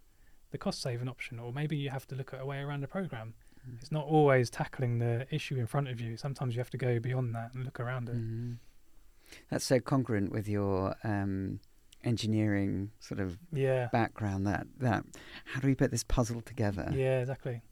the 0.51 0.59
cost 0.59 0.81
saving 0.83 1.09
option, 1.09 1.39
or 1.39 1.53
maybe 1.53 1.77
you 1.77 1.91
have 1.91 2.07
to 2.09 2.15
look 2.15 2.33
at 2.35 2.41
a 2.41 2.47
way 2.47 2.61
around 2.61 2.81
the 2.83 2.89
program. 2.89 3.35
Mhm. 3.67 3.79
It's 3.81 3.93
not 3.93 4.05
always 4.07 4.51
tackling 4.51 4.99
the 4.99 5.27
issue 5.35 5.57
in 5.59 5.67
front 5.67 5.89
of 5.89 6.01
you. 6.01 6.17
Sometimes 6.17 6.55
you 6.55 6.61
have 6.61 6.71
to 6.71 6.79
go 6.89 6.99
beyond 7.01 7.35
that 7.35 7.55
and 7.55 7.65
look 7.65 7.79
around 7.81 8.09
it. 8.09 8.17
Mhm. 8.17 8.59
That's 9.49 9.65
so 9.65 9.81
congruent 9.81 10.31
with 10.33 10.47
your 10.49 10.97
um, 11.05 11.61
engineering 12.05 12.91
sort 13.01 13.21
of 13.21 13.39
Yeah, 13.53 13.89
background. 13.93 14.47
That 14.47 14.67
that 14.79 15.05
how 15.47 15.61
do 15.61 15.67
we 15.69 15.75
put 15.75 15.91
this 15.91 16.05
puzzle 16.05 16.41
together? 16.41 16.91
yeah, 16.95 17.21
exactly. 17.21 17.63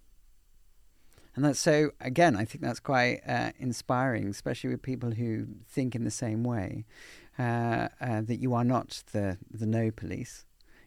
And 1.36 1.44
that's 1.44 1.60
so, 1.60 1.92
again, 2.00 2.34
I 2.36 2.44
think 2.44 2.62
that's 2.64 2.80
quite 2.80 3.20
uh, 3.26 3.52
inspiring, 3.58 4.26
especially 4.28 4.70
with 4.70 4.82
people 4.82 5.12
who 5.12 5.46
think 5.68 5.94
in 5.94 6.02
the 6.04 6.10
same 6.10 6.42
way 6.42 6.84
uh, 7.38 7.88
uh, 8.00 8.20
that 8.22 8.40
you 8.40 8.52
are 8.52 8.64
not 8.64 9.04
the, 9.12 9.38
the 9.48 9.64
no 9.66 9.92
police. 9.92 10.44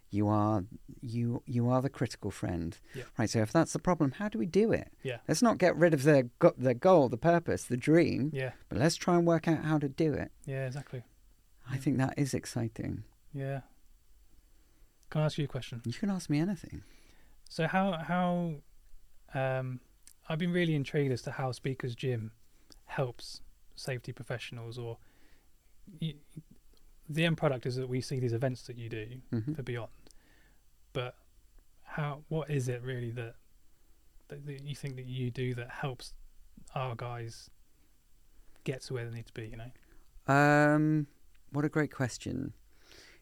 You 0.09 0.27
are 0.27 0.63
you 1.01 1.41
you 1.47 1.69
are 1.69 1.81
the 1.81 1.89
critical 1.89 2.29
friend, 2.29 2.77
Yeah. 2.93 3.05
right? 3.17 3.27
So 3.27 3.39
if 3.39 3.51
that's 3.51 3.73
the 3.73 3.79
problem, 3.79 4.11
how 4.11 4.29
do 4.29 4.37
we 4.37 4.45
do 4.45 4.71
it? 4.71 4.89
Yeah. 5.01 5.17
Let's 5.27 5.41
not 5.41 5.57
get 5.57 5.75
rid 5.75 5.91
of 5.93 6.03
the 6.03 6.29
go- 6.37 6.53
the 6.55 6.75
goal, 6.75 7.09
the 7.09 7.17
purpose, 7.17 7.63
the 7.63 7.77
dream, 7.77 8.29
Yeah, 8.31 8.51
but 8.69 8.77
let's 8.77 8.95
try 8.95 9.15
and 9.15 9.25
work 9.25 9.47
out 9.47 9.63
how 9.63 9.79
to 9.79 9.89
do 9.89 10.13
it. 10.13 10.31
yeah, 10.45 10.67
exactly. 10.67 11.01
I 11.67 11.75
Yeah. 11.75 11.79
think 11.79 11.97
that 11.97 12.13
is 12.15 12.35
exciting. 12.35 13.05
Yeah. 13.33 13.61
Can 15.09 15.21
I 15.21 15.25
ask 15.25 15.37
you 15.37 15.45
a 15.45 15.47
question? 15.47 15.81
You 15.85 15.93
can 15.93 16.09
ask 16.09 16.29
me 16.29 16.39
anything. 16.39 16.83
So 17.49 17.67
how 17.67 17.93
how 17.93 18.55
um, 19.33 19.79
I've 20.27 20.39
been 20.39 20.51
really 20.51 20.75
intrigued 20.75 21.11
as 21.11 21.21
to 21.23 21.31
how 21.31 21.51
Speakers 21.51 21.95
Gym 21.95 22.31
helps 22.85 23.41
safety 23.75 24.11
professionals, 24.11 24.77
or 24.77 24.97
you, 25.99 26.15
the 27.09 27.25
end 27.25 27.37
product 27.37 27.65
is 27.65 27.75
that 27.75 27.89
we 27.89 28.01
see 28.01 28.19
these 28.19 28.33
events 28.33 28.63
that 28.63 28.77
you 28.77 28.89
do 28.89 29.07
Mhm. 29.31 29.55
for 29.55 29.63
Beyond, 29.63 29.91
but 30.93 31.15
how 31.83 32.23
what 32.29 32.49
is 32.49 32.67
it 32.67 32.81
really 32.81 33.11
that, 33.11 33.35
that 34.29 34.45
that 34.45 34.63
you 34.63 34.75
think 34.75 34.95
that 34.95 35.05
you 35.05 35.29
do 35.31 35.53
that 35.55 35.69
helps 35.69 36.13
our 36.73 36.95
guys 36.95 37.49
get 38.63 38.81
to 38.83 38.93
where 38.95 39.05
they 39.07 39.15
need 39.15 39.25
to 39.27 39.33
be? 39.33 39.47
You 39.47 39.57
know. 39.57 40.33
Um, 40.33 41.07
what 41.51 41.65
a 41.65 41.69
great 41.69 41.91
question. 41.91 42.53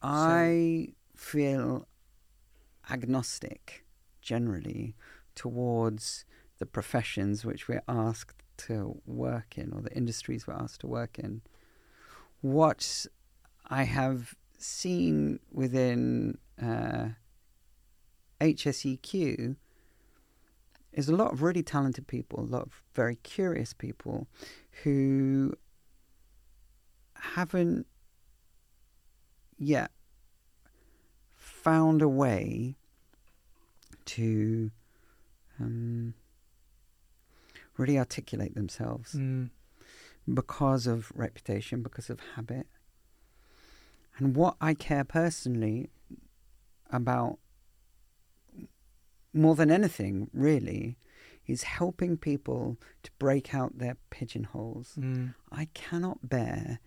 I 0.02 0.90
feel 1.16 1.88
agnostic 2.90 3.86
generally 4.22 4.96
towards 5.36 6.26
the 6.60 6.66
professions 6.66 7.46
which 7.46 7.68
we're 7.68 7.84
asked 7.88 8.44
to 8.58 9.02
work 9.06 9.58
in 9.58 9.72
or 9.74 9.82
the 9.82 9.96
industries 9.96 10.46
we're 10.46 10.54
asked 10.54 10.82
to 10.82 10.88
work 10.88 11.18
in. 11.18 11.42
What 12.42 13.06
I 13.70 13.84
have 13.84 14.36
seen 14.58 15.40
within 15.52 16.38
uh, 16.62 17.10
HSEQ 18.40 19.56
is 20.94 21.10
a 21.10 21.16
lot 21.16 21.32
of 21.32 21.42
really 21.42 21.64
talented 21.64 22.08
people, 22.08 22.42
a 22.42 22.46
lot 22.46 22.64
of 22.64 22.84
very 22.94 23.16
curious 23.16 23.74
people 23.74 24.28
who 24.84 25.54
haven't 27.16 27.88
yet 29.62 29.92
found 31.36 32.02
a 32.02 32.08
way 32.08 32.76
to 34.06 34.72
um, 35.60 36.14
really 37.78 37.98
articulate 37.98 38.56
themselves 38.56 39.14
Mm. 39.14 39.52
because 40.34 40.88
of 40.88 41.12
reputation, 41.16 41.84
because 41.84 42.10
of 42.10 42.20
habit. 42.36 42.68
And 44.18 44.36
what 44.36 44.56
I 44.60 44.74
care 44.74 45.04
personally 45.04 45.90
about 46.90 47.38
more 49.34 49.56
than 49.56 49.72
anything, 49.72 50.30
really, 50.34 50.98
is 51.48 51.64
helping 51.64 52.18
people 52.18 52.78
to 53.04 53.12
break 53.20 53.54
out 53.54 53.78
their 53.78 53.98
pigeonholes. 54.10 54.96
Mm. 55.00 55.36
I 55.52 55.66
cannot 55.74 56.28
bear 56.30 56.80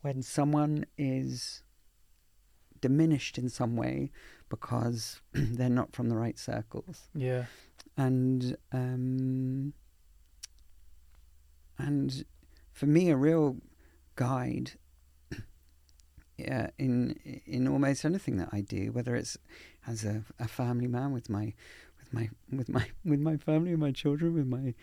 when 0.00 0.22
someone 0.22 0.86
is 0.98 1.62
diminished 2.80 3.38
in 3.38 3.48
some 3.48 3.76
way 3.76 4.10
because 4.48 5.20
they're 5.32 5.68
not 5.68 5.92
from 5.94 6.08
the 6.08 6.16
right 6.16 6.38
circles. 6.38 7.08
Yeah. 7.14 7.46
And 7.96 8.56
um, 8.72 9.72
and 11.78 12.24
for 12.72 12.86
me, 12.86 13.10
a 13.10 13.16
real 13.16 13.58
guide 14.16 14.72
uh, 16.50 16.68
in 16.78 17.18
in 17.46 17.68
almost 17.68 18.04
anything 18.04 18.36
that 18.36 18.48
I 18.52 18.60
do, 18.60 18.92
whether 18.92 19.16
it's 19.16 19.38
as 19.86 20.04
a, 20.04 20.24
a 20.38 20.48
family 20.48 20.88
man 20.88 21.12
with 21.12 21.28
my 21.28 21.54
my 22.12 22.28
with 22.50 22.68
my 22.68 22.86
with 23.04 23.20
my 23.20 23.36
family, 23.36 23.70
with 23.72 23.80
my 23.80 23.92
children, 23.92 24.34
with 24.34 24.46
my 24.46 24.74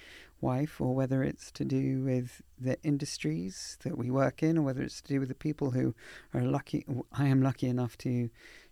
wife, 0.41 0.79
or 0.79 0.93
whether 0.95 1.23
it's 1.23 1.51
to 1.51 1.65
do 1.65 2.03
with 2.03 2.41
the 2.59 2.77
industries 2.83 3.77
that 3.83 3.97
we 3.97 4.09
work 4.11 4.41
in, 4.43 4.57
or 4.57 4.61
whether 4.61 4.81
it's 4.81 5.01
to 5.01 5.13
do 5.13 5.19
with 5.19 5.29
the 5.29 5.35
people 5.35 5.71
who 5.71 5.93
are 6.33 6.41
lucky. 6.41 6.85
I 7.11 7.27
am 7.27 7.41
lucky 7.41 7.67
enough 7.67 7.97
to 7.99 8.29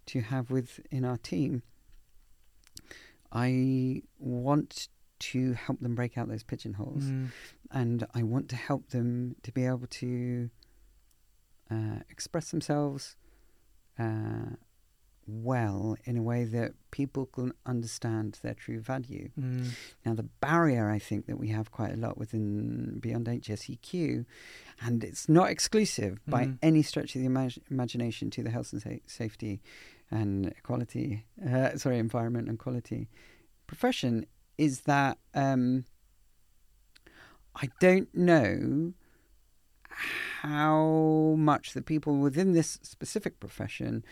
to 0.07 0.21
have 0.21 0.51
within 0.51 1.03
our 1.05 1.17
team. 1.17 1.63
I 3.31 4.03
want 4.17 4.89
to 5.19 5.53
help 5.53 5.79
them 5.79 5.95
break 5.95 6.17
out 6.17 6.27
those 6.27 6.43
pigeonholes 6.43 7.03
Mm. 7.05 7.31
and 7.71 8.07
I 8.13 8.23
want 8.23 8.49
to 8.49 8.55
help 8.55 8.89
them 8.89 9.35
to 9.43 9.51
be 9.51 9.65
able 9.65 9.87
to 9.87 10.49
uh, 11.71 11.99
express 12.09 12.51
themselves 12.51 13.15
uh, 13.97 14.55
well 15.27 15.95
in 16.05 16.17
a 16.17 16.21
way 16.21 16.43
that 16.43 16.73
people 16.91 17.25
can 17.25 17.51
understand 17.65 18.39
their 18.43 18.53
true 18.53 18.79
value. 18.79 19.29
Mm. 19.39 19.69
Now, 20.05 20.13
the 20.13 20.23
barrier 20.23 20.89
I 20.89 20.99
think 20.99 21.25
that 21.25 21.37
we 21.39 21.47
have 21.49 21.71
quite 21.71 21.93
a 21.93 21.97
lot 21.97 22.17
within 22.17 22.99
Beyond 22.99 23.25
HSEQ, 23.27 24.25
and 24.81 25.03
it's 25.03 25.27
not 25.27 25.49
exclusive 25.49 26.19
by 26.27 26.45
Mhm. 26.45 26.59
any 26.61 26.81
stretch 26.83 27.15
of 27.15 27.21
the 27.21 27.27
imag- 27.27 27.59
imagination 27.71 28.29
to 28.31 28.43
the 28.43 28.51
health 28.51 28.71
and 28.73 28.81
sa- 28.81 28.89
safety 29.07 29.61
and 30.11 30.47
equality, 30.47 31.25
uh, 31.45 31.75
sorry, 31.77 31.97
environment 31.97 32.47
and 32.47 32.59
quality 32.59 33.09
profession, 33.67 34.25
is 34.57 34.81
that 34.81 35.17
um, 35.33 35.85
I 37.55 37.69
don't 37.79 38.13
know 38.13 38.93
how 40.41 41.35
much 41.37 41.73
the 41.73 41.81
people 41.81 42.17
within 42.17 42.51
this 42.53 42.77
specific 42.83 43.39
profession 43.39 44.03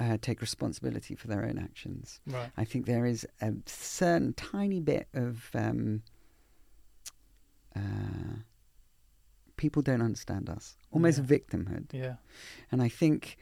uh, 0.00 0.16
take 0.20 0.40
responsibility 0.40 1.14
for 1.14 1.28
their 1.28 1.44
own 1.44 1.58
actions. 1.58 2.20
Right. 2.26 2.50
I 2.56 2.64
think 2.64 2.86
there 2.86 3.06
is 3.06 3.26
a 3.40 3.52
certain 3.66 4.32
tiny 4.34 4.80
bit 4.80 5.08
of 5.14 5.50
um, 5.54 6.02
uh, 7.76 7.80
people 9.56 9.82
don't 9.82 10.02
understand 10.02 10.48
us, 10.48 10.76
almost 10.90 11.18
Yeah. 11.18 11.24
victimhood. 11.24 11.92
Yeah. 11.92 12.16
And 12.70 12.82
I 12.82 12.88
think 12.88 13.36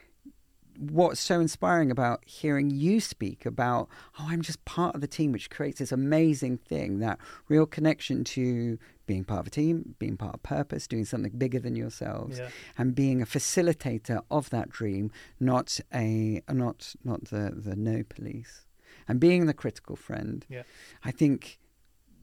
what's 0.79 1.21
so 1.21 1.41
inspiring 1.41 1.91
about 1.91 2.23
hearing 2.27 2.71
you 2.71 3.01
speak 3.01 3.45
about, 3.45 3.89
oh, 4.19 4.27
I'm 4.29 4.43
just 4.43 4.65
part 4.65 4.95
of 4.95 5.01
the 5.01 5.07
team, 5.07 5.33
which 5.33 5.51
creates 5.51 5.79
this 5.79 5.93
amazing 5.93 6.59
thing 6.59 6.99
that 7.01 7.19
real 7.49 7.67
connection 7.67 8.25
to 8.25 8.79
being 9.07 9.25
part 9.25 9.41
of 9.41 9.47
a 9.49 9.51
team, 9.51 9.95
being 9.99 10.17
part 10.17 10.35
of 10.35 10.43
purpose, 10.43 10.87
doing 10.87 11.05
something 11.05 11.33
bigger 11.33 11.59
than 11.59 11.77
yourselves, 11.77 12.39
Yeah. 12.39 12.49
and 12.79 12.95
being 12.95 13.21
a 13.21 13.27
facilitator 13.27 14.23
of 14.31 14.51
that 14.51 14.71
dream, 14.71 15.11
not 15.39 15.81
a 15.93 16.43
not 16.49 16.95
not 17.05 17.25
the 17.27 17.53
the 17.55 17.77
no 17.77 18.03
police, 18.05 18.67
and 19.09 19.19
being 19.21 19.47
the 19.47 19.55
critical 19.55 19.97
friend. 19.97 20.47
Yeah. 20.49 20.63
I 21.05 21.11
think, 21.11 21.59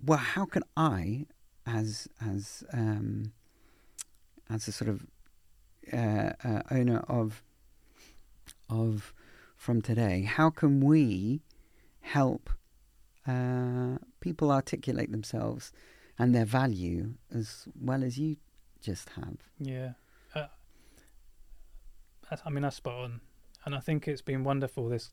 well, 0.04 0.20
how 0.20 0.46
can 0.46 0.64
I, 0.76 1.26
as 1.66 2.08
as 2.22 2.64
um, 2.74 3.34
as 4.50 4.68
a 4.68 4.72
sort 4.72 4.90
of 4.90 5.06
uh, 5.92 6.32
uh, 6.44 6.62
owner 6.72 7.00
of 7.10 7.44
of 8.70 9.14
from 9.56 9.82
today, 9.82 10.22
how 10.22 10.50
can 10.50 10.82
we 10.82 11.42
help 12.02 12.50
uh, 13.28 13.98
people 14.20 14.52
articulate 14.52 15.12
themselves 15.12 15.72
and 16.18 16.34
their 16.34 16.46
value 16.46 17.14
as 17.34 17.68
well 17.80 18.04
as 18.04 18.18
you 18.18 18.38
just 18.82 19.10
have? 19.10 19.38
Yeah. 19.60 19.94
Uh, 20.36 20.48
I 22.46 22.50
mean, 22.50 22.62
that's 22.64 22.76
spot 22.78 22.96
on. 22.96 23.22
And 23.66 23.76
I 23.76 23.80
think 23.80 24.08
it's 24.08 24.22
been 24.22 24.44
wonderful 24.44 24.88
this 24.90 25.12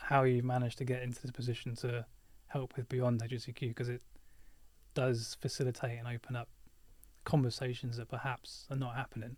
how 0.00 0.24
you 0.24 0.42
managed 0.42 0.78
to 0.78 0.84
get 0.84 1.02
into 1.02 1.20
this 1.22 1.30
position 1.30 1.74
to 1.76 2.04
help 2.48 2.76
with 2.76 2.88
Beyond 2.88 3.22
HSEQ 3.22 3.58
because 3.60 3.88
it 3.88 4.02
does 4.94 5.36
facilitate 5.40 5.98
and 5.98 6.06
open 6.06 6.36
up 6.36 6.48
conversations 7.24 7.96
that 7.96 8.08
perhaps 8.08 8.66
are 8.70 8.76
not 8.76 8.94
happening. 8.94 9.36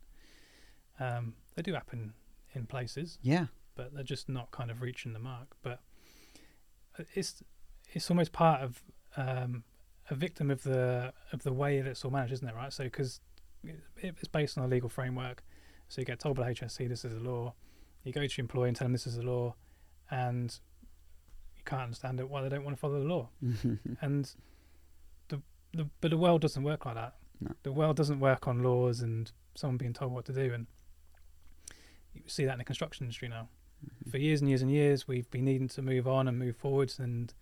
Um, 1.00 1.35
they 1.54 1.62
do 1.62 1.72
happen 1.74 2.12
in 2.54 2.66
places, 2.66 3.18
Yeah. 3.22 3.46
But 3.79 3.95
they're 3.95 4.03
just 4.03 4.29
not 4.29 4.51
kind 4.51 4.71
of 4.71 4.83
reaching 4.83 5.14
the 5.14 5.21
mark. 5.21 5.57
But 5.62 5.81
it's 7.14 7.43
it's 7.93 8.11
almost 8.11 8.33
part 8.33 8.61
of 8.61 8.83
um, 9.17 9.62
a 10.11 10.14
victim 10.14 10.51
of 10.51 10.64
the 10.64 11.14
of 11.33 11.45
the 11.45 11.53
way 11.53 11.81
that 11.81 11.88
it's 11.88 12.05
all 12.05 12.11
managed, 12.11 12.35
isn't 12.35 12.49
it? 12.49 12.55
Right. 12.55 12.73
So 12.73 12.85
because 12.85 13.21
it's 13.97 14.29
based 14.29 14.59
on 14.59 14.64
a 14.64 14.67
legal 14.67 14.88
framework, 14.88 15.45
so 15.88 16.01
you 16.03 16.05
get 16.05 16.19
told 16.19 16.37
by 16.37 16.53
HSC 16.53 16.88
this 16.88 17.05
is 17.05 17.14
the 17.14 17.21
law. 17.21 17.55
You 18.03 18.12
go 18.12 18.21
to 18.21 18.37
your 18.37 18.43
employer 18.43 18.67
and 18.67 18.77
tell 18.77 18.85
them 18.85 18.93
this 18.93 19.07
is 19.07 19.17
the 19.17 19.23
law, 19.23 19.55
and 20.11 20.59
you 21.57 21.62
can't 21.64 21.83
understand 21.83 22.19
it 22.19 22.29
why 22.29 22.43
they 22.43 22.49
don't 22.49 22.64
want 22.64 22.77
to 22.77 22.81
follow 22.81 23.01
the 23.01 23.09
law. 23.09 23.29
And 24.01 24.31
the 25.29 25.41
the 25.73 25.88
but 26.01 26.11
the 26.11 26.19
world 26.19 26.41
doesn't 26.41 26.64
work 26.64 26.85
like 26.85 26.97
that. 26.97 27.14
No. 27.41 27.53
The 27.62 27.73
world 27.73 27.97
doesn't 27.97 28.19
work 28.19 28.49
on 28.49 28.64
laws 28.64 29.01
and 29.01 29.31
someone 29.55 29.77
being 29.77 29.93
told 29.93 30.12
what 30.12 30.25
to 30.25 30.33
do. 30.33 30.53
And 30.53 30.67
you 32.12 32.23
see 32.27 32.45
that 32.45 32.53
in 32.53 32.59
the 32.59 32.64
construction 32.64 33.05
industry 33.05 33.29
now 33.29 33.49
for 34.11 34.19
years 34.19 34.41
and 34.41 34.49
years 34.49 34.62
and 34.62 34.71
years 34.71 35.07
we've 35.09 35.31
been 35.31 35.45
needing 35.45 35.69
to 35.69 35.83
move 35.83 36.07
on 36.09 36.27
and 36.29 36.38
move 36.38 36.57
forwards 36.57 36.99
and 36.99 37.35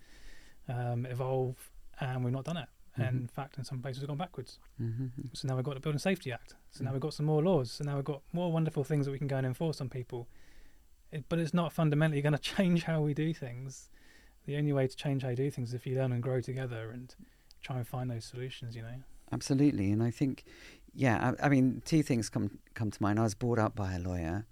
um, 0.69 1.07
evolve 1.07 1.71
and 2.01 2.25
we've 2.25 2.33
not 2.33 2.45
done 2.45 2.57
it 2.57 2.69
and 2.97 3.17
Mhm. 3.17 3.21
in 3.23 3.29
fact 3.29 3.59
in 3.59 3.65
some 3.65 3.81
places 3.81 4.01
we've 4.03 4.09
gone 4.09 4.17
backwards 4.19 4.59
Mhm. 4.81 5.11
so 5.33 5.47
now 5.49 5.55
we've 5.57 5.65
got 5.65 5.75
the 5.75 5.81
building 5.81 5.99
safety 5.99 6.33
act 6.33 6.55
so 6.71 6.83
now 6.85 6.91
Mm. 6.91 6.95
we've 6.95 7.01
got 7.03 7.15
some 7.15 7.27
more 7.27 7.43
laws 7.43 7.71
so 7.73 7.85
now 7.85 7.95
we've 7.97 8.05
got 8.05 8.23
more 8.33 8.51
wonderful 8.53 8.85
things 8.85 9.07
that 9.07 9.13
we 9.13 9.19
can 9.19 9.29
go 9.29 9.37
and 9.37 9.47
enforce 9.47 9.81
on 9.81 9.89
people 9.89 10.29
it, 11.13 11.25
but 11.29 11.39
it's 11.39 11.55
not 11.55 11.73
fundamentally 11.73 12.21
going 12.21 12.33
to 12.39 12.39
change 12.39 12.85
how 12.85 13.01
we 13.01 13.15
do 13.15 13.33
things 13.33 13.91
the 14.47 14.57
only 14.57 14.73
way 14.73 14.87
to 14.87 14.97
change 14.97 15.23
how 15.23 15.29
you 15.31 15.37
do 15.37 15.51
things 15.51 15.69
is 15.71 15.75
if 15.75 15.87
you 15.87 15.95
learn 15.97 16.13
and 16.13 16.23
grow 16.23 16.41
together 16.41 16.91
and 16.91 17.15
try 17.63 17.77
and 17.79 17.87
find 17.87 18.11
those 18.11 18.25
solutions 18.25 18.75
you 18.75 18.83
know 18.83 19.03
Absolutely, 19.33 19.91
and 19.91 20.05
I 20.05 20.13
think, 20.13 20.45
yeah, 20.95 21.35
I, 21.41 21.47
I 21.47 21.49
mean, 21.49 21.83
two 21.85 22.05
things 22.05 22.29
come 22.29 22.59
come 22.75 22.93
to 22.93 23.03
mind. 23.03 23.19
I 23.19 23.25
was 23.25 23.35
brought 23.35 23.59
up 23.59 23.75
by 23.75 23.95
a 23.95 23.99
lawyer, 23.99 24.47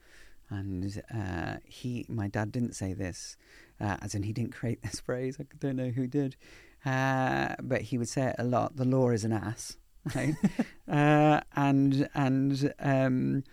and 0.55 1.03
uh, 1.15 1.57
he, 1.65 2.07
my 2.09 2.29
dad, 2.29 2.53
didn't 2.53 2.75
say 2.75 2.93
this, 2.93 3.37
uh, 3.81 3.97
as 4.03 4.15
in 4.15 4.23
he 4.23 4.33
didn't 4.33 4.55
create 4.55 4.83
this 4.83 5.01
phrase. 5.07 5.37
I 5.41 5.45
don't 5.59 5.77
know 5.77 5.91
who 5.91 6.07
did, 6.07 6.37
uh, 6.85 7.55
but 7.63 7.83
he 7.83 7.99
would 7.99 8.09
say 8.09 8.29
it 8.29 8.37
a 8.39 8.45
lot. 8.45 8.77
The 8.77 8.85
law 8.85 9.11
is 9.11 9.25
an 9.25 9.33
ass, 9.33 9.77
right? 10.15 10.35
uh, 10.89 11.41
and 11.57 12.09
and 12.15 12.75
um, 12.79 13.45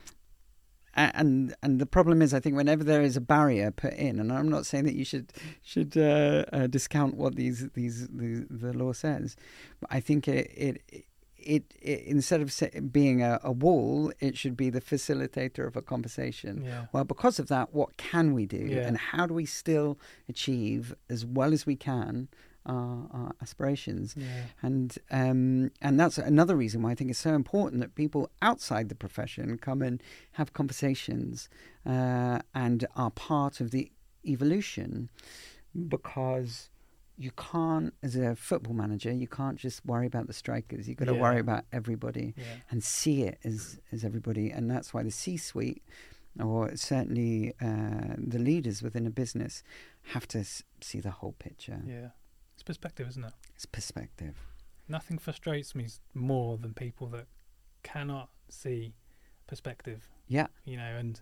and 0.94 1.56
and 1.64 1.80
the 1.80 1.86
problem 1.86 2.22
is, 2.22 2.34
I 2.34 2.40
think 2.40 2.56
whenever 2.56 2.84
there 2.84 3.02
is 3.02 3.16
a 3.16 3.22
barrier 3.22 3.72
put 3.72 3.94
in, 3.94 4.20
and 4.20 4.32
I'm 4.32 4.50
not 4.50 4.66
saying 4.66 4.86
that 4.86 4.96
you 4.96 5.06
should 5.06 5.32
should 5.62 5.98
uh, 5.98 6.46
uh, 6.52 6.68
discount 6.68 7.16
what 7.16 7.36
these 7.36 7.70
these 7.74 8.08
the, 8.08 8.46
the 8.50 8.74
law 8.74 8.94
says, 8.94 9.36
but 9.80 9.90
I 9.92 10.00
think 10.00 10.28
it 10.28 10.52
it. 10.56 11.06
It, 11.44 11.74
it, 11.82 12.04
instead 12.06 12.42
of 12.42 12.92
being 12.92 13.22
a, 13.22 13.40
a, 13.44 13.52
wall, 13.52 14.12
it 14.20 14.38
should 14.38 14.56
be 14.56 14.70
the 14.70 14.82
facilitator 14.82 15.66
of 15.68 15.76
a 15.76 15.82
conversation. 15.82 16.64
Yeah. 16.64 16.86
Well, 16.94 17.04
because 17.04 17.40
of 17.40 17.48
that, 17.48 17.74
what 17.74 17.98
can 17.98 18.34
we 18.34 18.46
do, 18.46 18.58
Yeah. 18.58 18.88
and 18.88 18.98
how 18.98 19.26
do 19.26 19.34
we 19.34 19.46
still 19.46 19.98
achieve 20.30 20.94
as 21.10 21.26
well 21.26 21.52
as 21.54 21.66
we 21.66 21.76
can 21.76 22.28
our, 22.66 23.08
our 23.12 23.32
aspirations? 23.42 24.14
Yeah. 24.16 24.28
And 24.62 24.98
um, 25.10 25.72
and 25.82 26.00
that's 26.00 26.18
another 26.18 26.56
reason 26.56 26.82
why 26.82 26.92
I 26.92 26.96
think 26.96 27.10
it's 27.10 27.20
so 27.20 27.34
important 27.34 27.82
that 27.82 27.96
people 27.96 28.30
outside 28.42 28.90
the 28.90 28.96
profession 28.96 29.58
come 29.58 29.82
and 29.82 30.02
have 30.34 30.54
conversations 30.54 31.50
uh, 31.86 32.40
and 32.54 32.86
are 32.96 33.12
part 33.12 33.62
of 33.62 33.72
the 33.72 33.92
evolution, 34.26 35.10
because 35.88 36.70
you 37.22 37.32
can't, 37.32 37.94
as 38.02 38.16
a 38.16 38.36
football 38.36 38.74
manager, 38.74 39.12
you 39.12 39.28
can't 39.28 39.58
just 39.58 39.86
worry 39.86 40.08
about 40.08 40.28
the 40.28 40.34
strikers. 40.34 40.88
You've 40.88 40.98
got 40.98 41.06
to 41.06 41.14
Yeah. 41.16 41.22
worry 41.22 41.40
about 41.40 41.66
everybody 41.72 42.34
Yeah. 42.38 42.44
and 42.72 42.84
see 42.84 43.24
it 43.24 43.38
as 43.44 43.80
as 43.92 44.04
everybody, 44.04 44.50
and 44.52 44.70
that's 44.70 44.94
why 44.94 45.04
the 45.04 45.12
C-suite, 45.12 45.84
or 46.40 46.76
certainly 46.76 47.54
uh, 47.62 48.16
the 48.18 48.40
leaders 48.40 48.82
within 48.82 49.06
a 49.06 49.10
business, 49.12 49.64
have 50.14 50.28
to 50.30 50.40
s- 50.40 50.64
see 50.82 51.00
the 51.00 51.12
whole 51.12 51.34
picture. 51.34 51.82
Yeah. 51.86 52.10
It's 52.56 52.64
perspective, 52.64 53.08
isn't 53.10 53.24
it? 53.26 53.34
It's 53.56 53.66
perspective. 53.66 54.36
Nothing 54.88 55.18
frustrates 55.20 55.74
me 55.76 55.88
more 56.14 56.58
than 56.58 56.74
people 56.74 57.08
that 57.10 57.28
cannot 57.84 58.30
see 58.50 58.94
perspective. 59.48 60.08
Yeah. 60.28 60.48
You 60.66 60.78
know, 60.78 60.98
and 60.98 61.22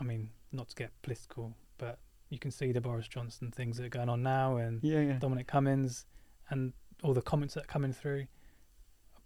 I 0.00 0.04
mean, 0.04 0.30
not 0.52 0.68
to 0.70 0.76
get 0.76 0.90
political, 1.02 1.56
you 2.28 2.38
can 2.38 2.50
see 2.50 2.72
the 2.72 2.80
Boris 2.80 3.08
Johnson 3.08 3.50
things 3.50 3.76
that 3.76 3.86
are 3.86 3.88
going 3.90 4.08
on 4.08 4.22
now, 4.22 4.56
and 4.56 4.82
Yeah, 4.82 5.00
yeah. 5.00 5.18
Dominic 5.18 5.46
Cummings, 5.46 6.06
and 6.50 6.72
all 7.02 7.14
the 7.14 7.22
comments 7.22 7.54
that 7.54 7.64
are 7.64 7.66
coming 7.68 7.92
through. 7.92 8.26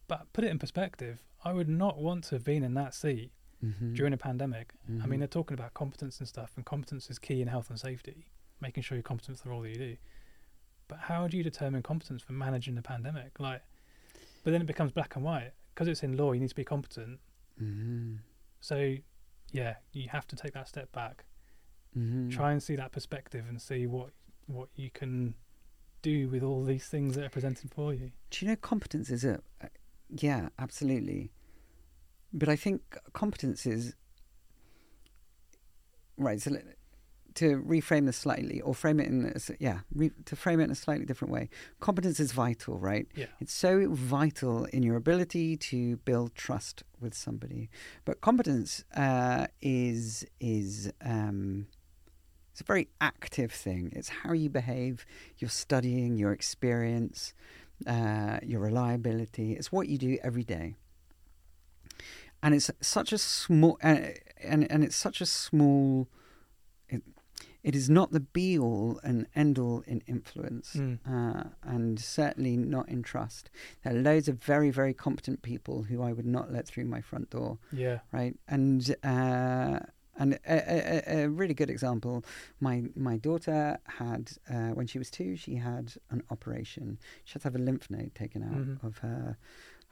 But 0.09 0.33
put 0.33 0.45
it 0.45 0.51
in 0.51 0.59
perspective. 0.59 1.23
I 1.45 1.53
would 1.53 1.69
not 1.69 1.99
want 1.99 2.25
to 2.25 2.35
have 2.35 2.45
been 2.45 2.63
in 2.63 2.75
that 2.75 2.95
seat 2.95 3.33
Mhm. 3.63 3.95
during 3.95 4.13
a 4.13 4.17
pandemic. 4.19 4.75
I 4.89 4.93
Mhm. 4.93 5.09
mean, 5.09 5.21
they're 5.21 5.29
talking 5.29 5.55
about 5.55 5.73
competence 5.75 6.19
and 6.19 6.29
stuff, 6.29 6.57
and 6.57 6.67
competence 6.67 7.09
is 7.11 7.19
key 7.19 7.41
in 7.41 7.49
health 7.49 7.71
and 7.71 7.79
safety, 7.79 8.27
making 8.61 8.83
sure 8.83 8.97
you're 8.97 9.03
competent 9.03 9.39
for 9.39 9.45
the 9.45 9.51
role 9.51 9.63
that 9.63 9.71
you 9.71 9.77
do. 9.77 9.97
But 10.89 10.99
how 11.01 11.29
do 11.29 11.37
you 11.37 11.43
determine 11.45 11.83
competence 11.83 12.23
for 12.23 12.33
managing 12.33 12.77
a 12.77 12.83
pandemic? 12.83 13.39
Like, 13.39 13.63
but 14.43 14.51
then 14.51 14.61
it 14.61 14.67
becomes 14.67 14.91
black 14.93 15.15
and 15.15 15.25
white 15.25 15.53
because 15.75 15.87
it's 15.89 16.03
in 16.03 16.17
law. 16.17 16.33
You 16.33 16.41
need 16.41 16.49
to 16.49 16.55
be 16.55 16.65
competent. 16.65 17.21
Mhm. 17.61 18.19
So, 18.61 18.97
yeah, 19.53 19.77
you 19.93 20.09
have 20.09 20.27
to 20.29 20.37
take 20.37 20.53
that 20.55 20.67
step 20.69 20.91
back, 20.93 21.25
Mhm. 21.97 22.31
try 22.31 22.53
and 22.53 22.63
see 22.63 22.77
that 22.77 22.93
perspective, 22.93 23.45
and 23.49 23.61
see 23.61 23.87
what 23.87 24.11
what 24.47 24.69
you 24.75 24.91
can 24.91 25.35
do 26.03 26.29
with 26.29 26.43
all 26.43 26.65
these 26.65 26.87
things 26.89 27.15
that 27.15 27.25
are 27.25 27.29
presented 27.31 27.71
for 27.71 27.93
you. 27.95 28.11
Do 28.31 28.45
you 28.45 28.51
know 28.51 28.57
competence 28.57 29.11
is 29.11 29.25
a, 29.25 29.41
uh, 29.61 29.69
yeah, 30.09 30.49
absolutely. 30.59 31.31
But 32.33 32.49
I 32.49 32.57
think 32.57 32.97
competence 33.13 33.67
is 33.67 33.95
right. 36.17 36.41
So 36.41 36.51
let- 36.53 36.77
to 37.35 37.63
reframe 37.63 38.07
this 38.07 38.17
slightly, 38.17 38.61
or 38.61 38.75
frame 38.75 38.99
it 38.99 39.07
in, 39.07 39.25
a 39.27 39.41
yeah, 39.61 39.81
re, 39.95 40.11
to 40.25 40.35
frame 40.35 40.59
it 40.59 40.65
in 40.65 40.71
a 40.73 40.75
slightly 40.75 41.05
different 41.07 41.33
way. 41.33 41.49
Competence 41.79 42.19
is 42.19 42.33
vital, 42.33 42.77
right? 42.81 43.07
Yeah, 43.15 43.27
It's 43.39 43.53
so 43.53 43.89
vital 43.89 44.65
in 44.67 44.83
your 44.83 44.97
ability 44.97 45.57
to 45.59 45.97
build 45.99 46.35
trust 46.35 46.83
with 46.99 47.15
somebody. 47.15 47.71
But 48.05 48.21
competence 48.21 48.85
uh, 48.97 49.47
is 49.63 50.27
is 50.41 50.91
um, 51.03 51.69
it's 52.61 52.69
a 52.69 52.73
very 52.73 52.89
active 53.01 53.53
thing. 53.53 53.91
It's 53.97 54.11
how 54.11 54.33
you 54.35 54.51
behave, 54.51 55.07
your 55.39 55.49
studying, 55.49 56.19
your 56.19 56.31
experience, 56.33 57.33
uh, 57.87 58.39
your 58.43 58.61
reliability. 58.61 59.55
It's 59.55 59.73
what 59.73 59.89
you 59.89 59.97
do 59.97 60.19
every 60.23 60.45
day. 60.45 60.75
And 62.43 62.55
it's 62.55 62.71
such 62.83 63.13
a 63.15 63.19
small 63.19 63.79
uh, 63.83 63.97
and 64.43 64.71
and 64.71 64.85
it's 64.85 64.97
such 64.97 65.23
a 65.23 65.27
small. 65.27 66.09
It, 66.91 67.03
it 67.63 67.75
is 67.75 67.89
not 67.89 68.13
the 68.13 68.21
be 68.21 68.59
all 68.59 69.01
and 69.03 69.27
end 69.35 69.59
all 69.59 69.83
in 69.87 70.03
influence 70.07 70.75
Mm. 70.75 70.99
uh, 71.07 71.45
and 71.63 71.99
certainly 72.01 72.57
not 72.57 72.89
in 72.89 73.03
trust. 73.03 73.51
There 73.83 73.95
are 73.95 73.99
loads 73.99 74.29
of 74.29 74.43
very, 74.43 74.71
very 74.71 74.95
competent 74.95 75.43
people 75.43 75.83
who 75.85 76.03
I 76.03 76.13
would 76.13 76.27
not 76.27 76.51
let 76.53 76.67
through 76.67 76.87
my 76.87 77.01
front 77.03 77.31
door, 77.31 77.59
yeah, 77.73 77.99
right? 78.13 78.35
And 78.49 78.95
uh, 79.05 79.81
and 80.19 80.35
a, 80.47 81.11
a, 81.13 81.25
a 81.25 81.29
really 81.29 81.55
good 81.55 81.71
example, 81.71 82.25
my 82.61 82.85
my 82.95 83.17
daughter 83.17 83.79
had 83.99 84.33
uh, 84.49 84.71
when 84.71 84.87
she 84.87 84.99
was 84.99 85.11
two, 85.11 85.37
she 85.37 85.57
had 85.57 85.95
an 86.11 86.23
operation. 86.31 86.99
She 87.25 87.35
had 87.35 87.43
to 87.43 87.49
have 87.49 87.55
a 87.57 87.59
lymph 87.59 87.89
node 87.91 88.15
taken 88.15 88.43
out 88.43 88.53
Mhm. 88.55 88.85
of 88.85 88.99
her 88.99 89.37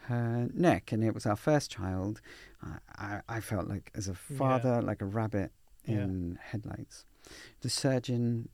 her 0.08 0.48
neck, 0.54 0.92
and 0.92 1.02
it 1.04 1.12
was 1.14 1.26
our 1.26 1.36
first 1.36 1.70
child. 1.70 2.20
I, 2.96 3.20
I, 3.28 3.40
felt 3.40 3.68
like 3.68 3.90
as 3.94 4.08
a 4.08 4.14
father, 4.14 4.80
like 4.80 5.02
a 5.02 5.06
rabbit 5.06 5.52
Yeah. 5.84 6.04
in 6.04 6.38
headlights. 6.40 7.04
The 7.60 7.68
surgeon 7.68 8.48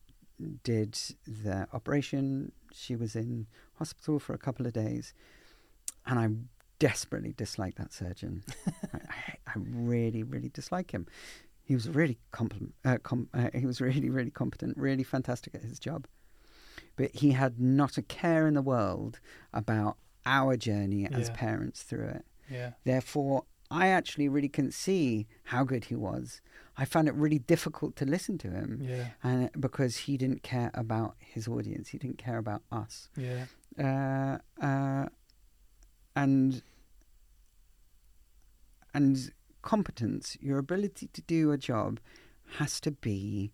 did 0.64 0.98
the 1.26 1.68
operation. 1.72 2.52
She 2.72 2.96
was 2.96 3.14
in 3.14 3.46
hospital 3.74 4.18
for 4.18 4.32
a 4.34 4.38
couple 4.38 4.66
of 4.66 4.72
days, 4.72 5.14
and 6.06 6.18
I 6.18 6.28
desperately 6.80 7.32
dislike 7.32 7.76
that 7.76 7.92
surgeon. 7.92 8.42
I, 8.92 8.98
I, 9.08 9.36
I 9.46 9.52
really, 9.56 10.22
really 10.22 10.48
dislike 10.48 10.90
him. 10.90 11.06
He 11.64 11.74
was 11.74 11.88
really 11.88 12.18
uh, 12.84 12.98
com- 13.02 13.28
uh, 13.32 13.48
he 13.54 13.64
was 13.66 13.80
really, 13.88 14.10
really 14.10 14.30
competent, 14.30 14.76
really 14.76 15.02
fantastic 15.04 15.54
at 15.54 15.62
his 15.62 15.78
job, 15.78 16.06
but 16.96 17.10
he 17.14 17.32
had 17.32 17.58
not 17.58 17.96
a 17.98 18.02
care 18.02 18.46
in 18.46 18.54
the 18.54 18.62
world 18.62 19.18
about 19.52 19.96
our 20.26 20.56
journey 20.56 21.06
as 21.06 21.28
Yeah. 21.28 21.34
parents 21.34 21.82
through 21.82 22.08
it. 22.08 22.24
yeah, 22.50 22.72
Therefore, 22.84 23.44
I 23.70 23.88
actually 23.88 24.28
really 24.28 24.48
couldn't 24.50 24.74
see 24.74 25.26
how 25.44 25.64
good 25.64 25.86
he 25.86 25.94
was. 25.94 26.40
I 26.76 26.84
found 26.84 27.08
it 27.08 27.14
really 27.14 27.38
difficult 27.38 27.96
to 27.96 28.04
listen 28.04 28.36
to 28.38 28.50
him, 28.50 28.80
yeah, 28.82 29.06
and 29.22 29.50
because 29.58 29.96
he 30.06 30.16
didn't 30.18 30.42
care 30.42 30.70
about 30.74 31.14
his 31.18 31.48
audience, 31.48 31.88
he 31.88 31.98
didn't 31.98 32.18
care 32.18 32.36
about 32.38 32.62
us, 32.70 33.08
yeah, 33.16 33.46
uh, 33.78 34.38
uh, 34.64 35.06
and 36.14 36.62
and 38.92 39.32
competence, 39.64 40.36
your 40.40 40.58
ability 40.58 41.08
to 41.12 41.22
do 41.22 41.50
a 41.52 41.58
job, 41.58 41.98
has 42.58 42.80
to 42.80 42.90
be 42.90 43.50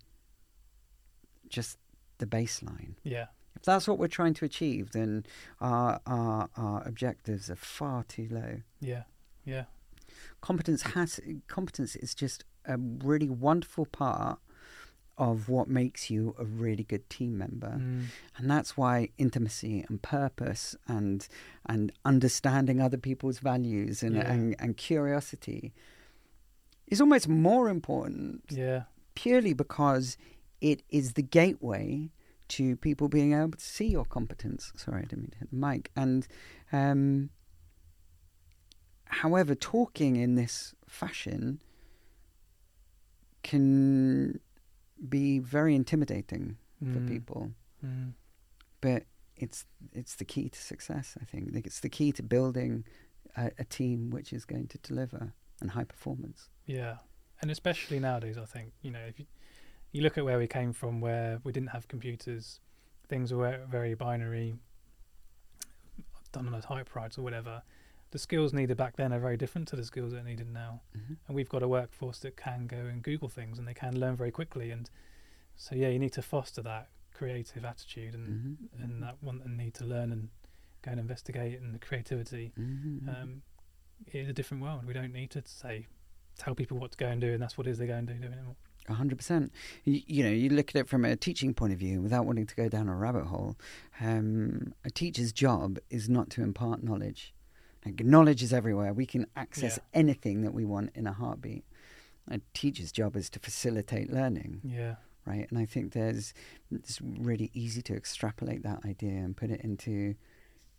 just 1.49 1.79
the 2.19 2.27
baseline. 2.27 2.95
yeah, 3.03 3.27
If 3.57 3.63
that's 3.63 3.89
what 3.89 3.99
we're 3.99 4.09
trying 4.09 4.35
to 4.35 4.45
achieve, 4.45 4.93
then 4.93 5.25
our 5.61 6.01
our, 6.07 6.49
our 6.57 6.83
objectives 6.87 7.51
are 7.51 7.57
far 7.57 8.05
too 8.05 8.29
low 8.31 8.61
yeah, 8.81 9.05
yeah, 9.45 9.65
competence 10.41 10.83
has 10.95 11.21
competence 11.49 11.97
is 11.97 12.15
just 12.15 12.45
a 12.67 12.77
really 12.79 13.29
wonderful 13.29 13.87
part 13.87 14.39
of 15.19 15.49
what 15.49 15.69
makes 15.69 16.09
you 16.11 16.35
a 16.39 16.45
really 16.45 16.85
good 16.85 17.09
team 17.11 17.37
member 17.37 17.75
Mm. 17.79 18.05
and 18.37 18.51
that's 18.51 18.77
why 18.77 19.11
intimacy 19.19 19.85
and 19.89 20.01
purpose 20.03 20.65
and 20.87 21.29
and 21.67 21.93
understanding 22.05 22.81
other 22.81 22.97
people's 22.99 23.39
values 23.39 24.03
and 24.03 24.17
Yeah. 24.17 24.33
and, 24.33 24.57
and 24.59 24.77
curiosity 24.77 25.73
is 26.91 27.01
almost 27.01 27.29
more 27.29 27.69
important 27.69 28.43
yeah, 28.51 28.83
purely 29.15 29.55
because 29.55 30.17
it 30.61 30.83
is 30.91 31.15
the 31.15 31.23
gateway 31.23 32.11
to 32.49 32.77
people 32.77 33.09
being 33.09 33.33
able 33.33 33.53
to 33.53 33.65
see 33.65 33.87
your 33.87 34.05
competence. 34.05 34.73
Sorry, 34.77 34.99
I 35.03 35.07
didn't 35.07 35.19
mean 35.23 35.31
to 35.31 35.39
hit 35.39 35.51
the 35.51 35.57
mic. 35.57 35.91
And 35.97 36.27
um, 36.73 37.31
however, 39.05 39.55
talking 39.55 40.17
in 40.17 40.35
this 40.35 40.75
fashion 40.89 41.61
can 43.43 44.41
be 45.09 45.39
very 45.39 45.75
intimidating 45.75 46.57
for 46.81 46.99
Mm. 47.01 47.09
people. 47.09 47.51
Mm. 47.85 48.13
But 48.81 49.05
it's 49.37 49.67
it's 49.93 50.15
the 50.17 50.25
key 50.25 50.49
to 50.49 50.59
success. 50.61 51.17
I 51.21 51.25
think 51.25 51.51
Like, 51.55 51.67
it's 51.67 51.81
the 51.81 51.89
key 51.89 52.13
to 52.13 52.23
building 52.23 52.85
a, 53.37 53.51
a 53.59 53.65
team 53.65 54.11
which 54.11 54.33
is 54.33 54.45
going 54.45 54.67
to 54.69 54.79
deliver 54.79 55.33
and 55.61 55.71
high 55.71 55.85
performance. 55.85 56.49
Yeah, 56.67 56.97
and 57.41 57.51
especially 57.51 57.99
nowadays, 58.01 58.39
I 58.39 58.45
think 58.45 58.73
you 58.83 58.91
know 58.91 59.01
if 59.01 59.19
you, 59.19 59.27
you 59.93 60.03
look 60.03 60.19
at 60.19 60.25
where 60.25 60.39
we 60.39 60.47
came 60.47 60.73
from, 60.73 61.01
where 61.01 61.41
we 61.45 61.53
didn't 61.53 61.71
have 61.71 61.89
computers, 61.89 62.61
things 63.09 63.33
were 63.33 63.61
very 63.71 63.95
binary, 63.95 64.55
done 66.33 66.47
on 66.47 66.55
a 66.55 66.63
typewriter 66.63 67.21
or 67.21 67.25
whatever. 67.25 67.63
The 68.13 68.19
skills 68.19 68.53
needed 68.53 68.77
back 68.77 68.97
then 68.97 69.13
are 69.13 69.21
very 69.21 69.37
different 69.37 69.69
to 69.69 69.77
the 69.77 69.85
skills 69.85 70.13
that 70.13 70.19
are 70.21 70.25
needed 70.25 70.49
now, 70.53 70.81
Mhm. 70.97 71.17
and 71.27 71.37
we've 71.37 71.49
got 71.49 71.63
a 71.63 71.69
workforce 71.69 72.19
that 72.21 72.37
can 72.37 72.67
go 72.67 72.77
and 72.87 73.03
Google 73.03 73.29
things 73.29 73.59
and 73.59 73.67
they 73.69 73.75
can 73.75 73.99
learn 73.99 74.17
very 74.17 74.31
quickly. 74.33 74.71
And 74.71 74.91
So 75.57 75.75
yeah, 75.75 75.89
you 75.89 75.99
need 75.99 76.15
to 76.15 76.23
foster 76.23 76.63
that 76.63 76.89
creative 77.13 77.67
attitude 77.67 78.15
and 78.15 78.29
Mhm. 78.73 78.83
and 78.83 79.03
that 79.03 79.23
want 79.23 79.43
and 79.45 79.59
need 79.59 79.75
to 79.75 79.85
learn 79.85 80.11
and 80.11 80.31
go 80.81 80.91
and 80.93 80.99
investigate 80.99 81.61
and 81.61 81.75
the 81.75 81.79
creativity. 81.79 82.53
Mhm. 82.57 83.09
Um, 83.09 83.43
it 84.07 84.15
is 84.15 84.29
a 84.29 84.33
different 84.33 84.63
world. 84.63 84.85
We 84.87 84.93
don't 84.95 85.13
need 85.13 85.31
to 85.33 85.43
say 85.45 85.87
tell 86.39 86.55
people 86.55 86.79
what 86.79 86.93
to 86.93 86.97
go 86.97 87.07
and 87.07 87.21
do, 87.21 87.33
and 87.33 87.43
that's 87.43 87.57
what 87.59 87.67
it 87.67 87.71
is 87.71 87.79
they 87.79 87.87
go 87.87 87.95
and 87.95 88.07
do, 88.07 88.15
do 88.15 88.27
anymore. 88.27 88.57
A 88.89 88.95
hundred 88.95 89.19
percent. 89.19 89.53
You, 89.85 90.01
you 90.07 90.25
know, 90.25 90.31
you 90.31 90.49
look 90.49 90.71
at 90.71 90.77
it 90.77 90.89
from 90.89 91.05
a 91.05 91.15
teaching 91.17 91.55
point 91.55 91.73
of 91.73 91.79
view, 91.79 92.01
without 92.01 92.25
wanting 92.27 92.47
to 92.47 92.55
go 92.57 92.69
down 92.69 92.89
a 92.89 92.97
rabbit 92.97 93.25
hole. 93.27 93.57
Um, 94.01 94.73
a 94.85 94.91
teacher's 94.91 95.33
job 95.33 95.79
is 95.91 96.09
not 96.09 96.31
to 96.31 96.43
impart 96.43 96.83
knowledge. 96.83 97.35
Like, 97.85 98.05
knowledge 98.05 98.43
is 98.43 98.53
everywhere. 98.53 98.93
We 98.93 99.07
can 99.07 99.27
access 99.37 99.79
Yeah. 99.79 100.01
anything 100.01 100.43
that 100.43 100.53
we 100.53 100.65
want 100.65 100.91
in 100.95 101.07
a 101.07 101.13
heartbeat. 101.13 101.65
A 102.29 102.41
teacher's 102.55 102.93
job 102.93 103.17
is 103.17 103.31
to 103.31 103.39
facilitate 103.39 104.13
learning, 104.13 104.61
Yeah, 104.65 104.97
right? 105.27 105.47
And 105.51 105.59
I 105.59 105.65
think 105.67 105.93
there's 105.93 106.33
it's 106.71 107.01
really 107.01 107.51
easy 107.55 107.83
to 107.83 107.95
extrapolate 107.95 108.63
that 108.63 108.85
idea 108.85 109.13
and 109.13 109.37
put 109.37 109.51
it 109.51 109.61
into 109.63 110.15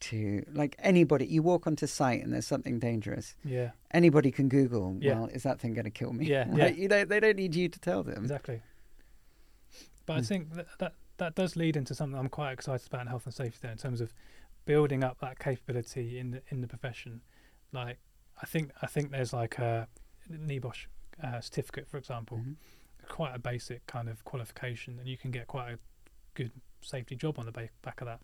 to 0.02 0.44
like 0.54 0.76
anybody. 0.80 1.26
You 1.26 1.44
walk 1.44 1.68
onto 1.68 1.88
site 1.88 2.22
and 2.24 2.34
there's 2.34 2.48
something 2.48 2.80
dangerous. 2.80 3.36
yeah, 3.44 3.72
Anybody 3.92 4.32
can 4.32 4.50
Google. 4.50 4.98
Yeah. 5.00 5.20
Well, 5.20 5.26
is 5.28 5.44
that 5.44 5.60
thing 5.60 5.74
going 5.74 5.86
to 5.86 5.92
kill 5.92 6.14
me? 6.14 6.26
Yeah, 6.26 6.46
right? 6.50 6.76
yeah. 6.76 6.82
You 6.82 6.88
know, 6.88 7.06
they 7.06 7.20
don't 7.20 7.36
need 7.38 7.56
you 7.56 7.70
to 7.70 7.80
tell 7.80 8.04
them. 8.04 8.24
exactly. 8.24 8.62
But 10.06 10.18
I 10.18 10.20
Mm. 10.22 10.28
think 10.28 10.54
that, 10.56 10.68
that 10.80 10.94
that 11.18 11.36
does 11.36 11.56
lead 11.56 11.78
into 11.78 11.94
something 11.94 12.18
I'm 12.18 12.30
quite 12.30 12.52
excited 12.54 12.88
about 12.88 13.02
in 13.02 13.08
health 13.08 13.26
and 13.26 13.34
safety 13.34 13.60
there, 13.62 13.72
in 13.72 13.78
terms 13.78 14.02
of 14.02 14.12
building 14.66 15.04
up 15.04 15.20
that 15.22 15.38
capability 15.40 16.18
in 16.18 16.32
the 16.32 16.42
in 16.50 16.62
the 16.62 16.68
profession. 16.68 17.22
Like 17.72 17.98
I 18.42 18.46
think 18.46 18.72
I 18.82 18.88
think 18.88 19.12
there's 19.12 19.32
like 19.34 19.58
a 19.60 19.88
NEBOSH 20.32 20.88
uh, 21.24 21.40
certificate, 21.42 21.88
for 21.88 21.98
example, 21.98 22.38
Mhm. 22.40 22.56
quite 23.08 23.36
a 23.36 23.40
basic 23.40 23.86
kind 23.86 24.10
of 24.10 24.24
qualification, 24.26 24.98
and 24.98 25.08
you 25.08 25.18
can 25.18 25.30
get 25.32 25.46
quite 25.48 25.74
a 25.74 25.80
good 26.34 26.52
safety 26.82 27.16
job 27.16 27.38
on 27.38 27.46
the 27.46 27.52
ba- 27.52 27.70
back 27.84 28.02
of 28.02 28.08
that. 28.08 28.20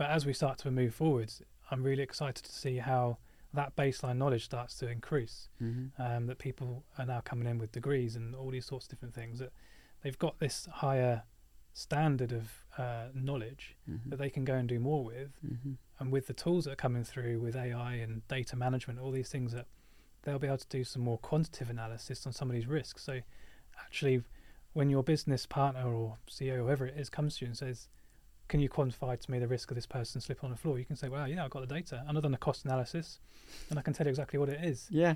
But 0.00 0.08
as 0.08 0.24
we 0.24 0.32
start 0.32 0.56
to 0.60 0.70
move 0.70 0.94
forwards, 0.94 1.42
I'm 1.70 1.82
really 1.82 2.02
excited 2.02 2.42
to 2.46 2.50
see 2.52 2.78
how 2.78 3.18
that 3.52 3.76
baseline 3.76 4.16
knowledge 4.16 4.46
starts 4.46 4.74
to 4.78 4.88
increase. 4.88 5.50
Mhm. 5.60 5.90
Um, 5.98 6.26
that 6.26 6.38
people 6.38 6.86
are 6.96 7.04
now 7.04 7.20
coming 7.20 7.46
in 7.46 7.58
with 7.58 7.70
degrees 7.70 8.16
and 8.16 8.34
all 8.34 8.48
these 8.50 8.64
sorts 8.64 8.86
of 8.86 8.90
different 8.92 9.14
things. 9.14 9.40
That 9.40 9.52
they've 10.00 10.18
got 10.18 10.38
this 10.38 10.64
higher 10.64 11.24
standard 11.74 12.32
of 12.32 12.64
uh, 12.78 13.10
knowledge 13.12 13.76
Mhm. 13.86 14.08
that 14.08 14.16
they 14.16 14.30
can 14.30 14.46
go 14.46 14.54
and 14.54 14.66
do 14.66 14.80
more 14.80 15.04
with, 15.04 15.32
Mhm. 15.44 15.76
and 15.98 16.10
with 16.10 16.28
the 16.28 16.32
tools 16.32 16.64
that 16.64 16.72
are 16.72 16.76
coming 16.76 17.04
through 17.04 17.38
with 17.38 17.54
AI 17.54 17.96
and 17.96 18.26
data 18.26 18.56
management, 18.56 18.98
all 19.00 19.10
these 19.10 19.28
things 19.28 19.52
that 19.52 19.66
they'll 20.22 20.38
be 20.38 20.46
able 20.46 20.56
to 20.56 20.68
do 20.68 20.82
some 20.82 21.02
more 21.02 21.18
quantitative 21.18 21.68
analysis 21.68 22.26
on 22.26 22.32
some 22.32 22.48
of 22.48 22.54
these 22.54 22.66
risks. 22.66 23.02
So, 23.02 23.20
actually, 23.78 24.24
when 24.72 24.88
your 24.88 25.02
business 25.02 25.44
partner 25.44 25.86
or 25.94 26.16
CEO, 26.26 26.56
whoever 26.64 26.86
it 26.86 26.96
is, 26.96 27.10
comes 27.10 27.36
to 27.36 27.44
you 27.44 27.48
and 27.50 27.58
says, 27.58 27.90
"Can 28.50 28.60
you 28.60 28.68
quantify 28.68 29.18
to 29.18 29.30
me 29.30 29.38
the 29.38 29.48
risk 29.48 29.70
of 29.70 29.76
this 29.76 29.86
person 29.86 30.20
slipping 30.20 30.44
on 30.44 30.50
the 30.50 30.56
floor?" 30.56 30.78
You 30.78 30.84
can 30.84 30.96
say, 30.96 31.08
"Well, 31.08 31.26
yeah, 31.26 31.44
I've 31.44 31.50
got 31.50 31.60
the 31.66 31.74
data, 31.74 32.04
and 32.06 32.16
I've 32.16 32.22
done 32.22 32.34
a 32.34 32.38
cost 32.48 32.64
analysis, 32.66 33.18
and 33.70 33.78
I 33.78 33.82
can 33.82 33.94
tell 33.94 34.06
you 34.06 34.10
exactly 34.10 34.38
what 34.38 34.48
it 34.50 34.62
is." 34.64 34.88
Yeah. 34.90 35.14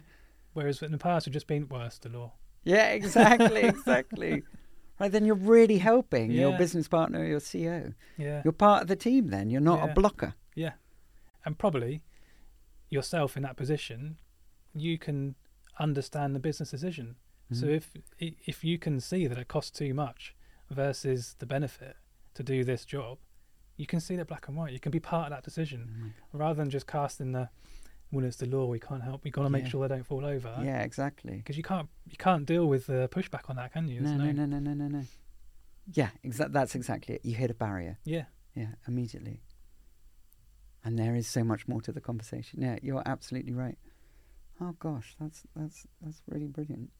Whereas 0.54 0.80
in 0.82 0.92
the 0.92 0.98
past, 0.98 1.26
we've 1.26 1.32
just 1.34 1.46
been, 1.48 1.68
worse, 1.68 1.96
it's 1.96 1.98
the 1.98 2.08
law." 2.08 2.32
Yeah, 2.62 2.88
exactly, 2.92 3.62
exactly. 3.74 4.42
Right, 5.00 5.10
then 5.10 5.24
you're 5.26 5.34
really 5.34 5.78
helping 5.78 6.30
your 6.30 6.56
business 6.56 6.86
partner, 6.88 7.26
your 7.26 7.40
CEO. 7.40 7.94
Yeah, 8.16 8.40
You're 8.44 8.52
part 8.52 8.82
of 8.82 8.88
the 8.88 8.96
team 8.96 9.26
then. 9.28 9.50
You're 9.50 9.60
not 9.72 9.80
Yeah. 9.84 9.90
a 9.90 9.94
blocker. 9.94 10.34
yeah, 10.54 10.74
and 11.44 11.58
probably 11.58 12.02
yourself 12.90 13.36
in 13.36 13.42
that 13.42 13.56
position, 13.56 14.16
you 14.72 14.96
can 14.98 15.34
understand 15.80 16.34
the 16.36 16.38
business 16.40 16.70
decision. 16.70 17.16
So 17.52 17.66
Mhm. 17.66 17.74
if 17.76 17.96
if 18.48 18.64
you 18.64 18.78
can 18.78 19.00
see 19.00 19.26
that 19.26 19.36
it 19.36 19.48
costs 19.48 19.70
too 19.76 19.92
much 19.92 20.34
versus 20.70 21.34
the 21.40 21.46
benefit 21.46 21.96
to 22.34 22.42
do 22.42 22.64
this 22.64 22.84
job, 22.84 23.18
you 23.76 23.86
can 23.86 24.00
see 24.00 24.16
that 24.16 24.26
black 24.26 24.48
and 24.48 24.56
white. 24.56 24.72
You 24.72 24.80
can 24.80 24.92
be 24.92 25.00
part 25.00 25.26
of 25.26 25.30
that 25.30 25.42
decision 25.44 26.12
Mhm. 26.32 26.38
rather 26.38 26.54
than 26.62 26.70
just 26.70 26.86
casting 26.86 27.32
the 27.32 27.48
well, 28.12 28.24
it's 28.24 28.36
the 28.36 28.46
law. 28.46 28.66
We 28.66 28.78
can't 28.78 29.02
help. 29.02 29.24
We 29.24 29.30
got 29.32 29.42
to 29.42 29.50
make 29.50 29.64
Yeah. 29.64 29.70
sure 29.70 29.88
they 29.88 29.94
don't 29.96 30.06
fall 30.06 30.24
over. 30.24 30.60
Yeah, 30.62 30.82
exactly. 30.82 31.38
Because 31.38 31.56
you 31.56 31.64
can't 31.64 31.88
you 32.06 32.16
can't 32.16 32.46
deal 32.46 32.68
with 32.68 32.86
the 32.86 33.08
pushback 33.10 33.50
on 33.50 33.56
that, 33.56 33.72
can 33.72 33.88
you? 33.88 34.00
No, 34.02 34.16
no, 34.16 34.30
no, 34.30 34.46
no, 34.46 34.58
no, 34.60 34.72
no, 34.74 34.86
no. 34.88 35.02
Yeah, 35.92 36.10
exa- 36.24 36.52
that's 36.52 36.74
exactly 36.76 37.16
it. 37.16 37.24
You 37.24 37.34
hit 37.34 37.50
a 37.50 37.54
barrier. 37.54 37.98
Yeah, 38.04 38.26
Yeah, 38.54 38.74
immediately. 38.86 39.42
And 40.84 40.98
there 40.98 41.14
is 41.16 41.26
so 41.26 41.42
much 41.42 41.66
more 41.66 41.80
to 41.82 41.92
the 41.92 42.00
conversation. 42.00 42.60
Yeah, 42.60 42.78
you're 42.82 43.02
absolutely 43.06 43.52
right. 43.52 43.78
Oh 44.60 44.72
gosh, 44.78 45.16
that's 45.18 45.44
that's 45.56 45.86
that's 46.00 46.22
really 46.28 46.46
brilliant. 46.46 46.90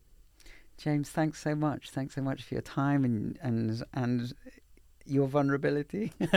James, 0.79 1.11
thanks 1.11 1.41
so 1.41 1.55
much. 1.55 1.91
Thanks 1.91 2.15
so 2.17 2.23
much 2.23 2.43
for 2.43 2.55
your 2.55 2.63
time 2.63 3.05
and 3.05 3.39
and 3.41 3.85
and 3.93 4.33
your 5.07 5.27
vulnerability 5.27 6.13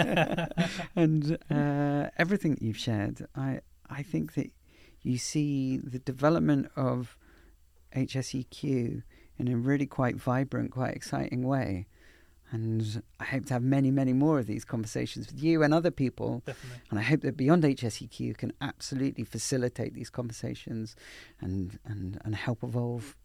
and 0.96 1.38
uh, 1.50 2.10
everything 2.18 2.52
that 2.52 2.62
you've 2.62 2.78
shared. 2.78 3.28
I 3.36 3.62
I 3.90 4.04
think 4.04 4.34
that 4.34 4.52
you 5.02 5.18
see 5.18 5.78
the 5.78 6.00
development 6.00 6.70
of 6.76 7.18
HSEQ 7.96 9.04
in 9.38 9.48
a 9.48 9.56
really 9.56 9.86
quite 9.86 10.16
vibrant, 10.16 10.72
quite 10.72 10.94
exciting 10.96 11.44
way. 11.44 11.88
And 12.52 13.04
I 13.20 13.26
hope 13.26 13.46
to 13.48 13.54
have 13.54 13.62
many, 13.62 13.92
many 13.92 14.14
more 14.14 14.40
of 14.40 14.48
these 14.48 14.64
conversations 14.64 15.28
with 15.28 15.44
you 15.44 15.64
and 15.64 15.74
other 15.74 15.92
people. 15.92 16.44
definitely. 16.46 16.80
And 16.90 17.00
I 17.00 17.02
hope 17.02 17.22
that 17.22 17.36
Beyond 17.36 17.64
HSEQ 17.64 18.38
can 18.38 18.54
absolutely 18.62 19.26
facilitate 19.26 19.94
these 19.94 20.10
conversations 20.10 20.96
and, 21.42 21.78
and, 21.86 22.20
and 22.24 22.36
help 22.36 22.64
evolve 22.64 23.18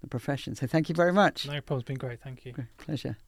the 0.00 0.06
profession. 0.06 0.54
So 0.54 0.66
thank 0.66 0.88
you 0.88 0.94
very 0.94 1.12
much. 1.12 1.46
No 1.46 1.60
problem. 1.60 1.80
It's 1.80 1.86
been 1.86 1.98
great. 1.98 2.22
Thank 2.22 2.46
you. 2.46 2.52
Great 2.52 2.76
pleasure. 2.78 3.18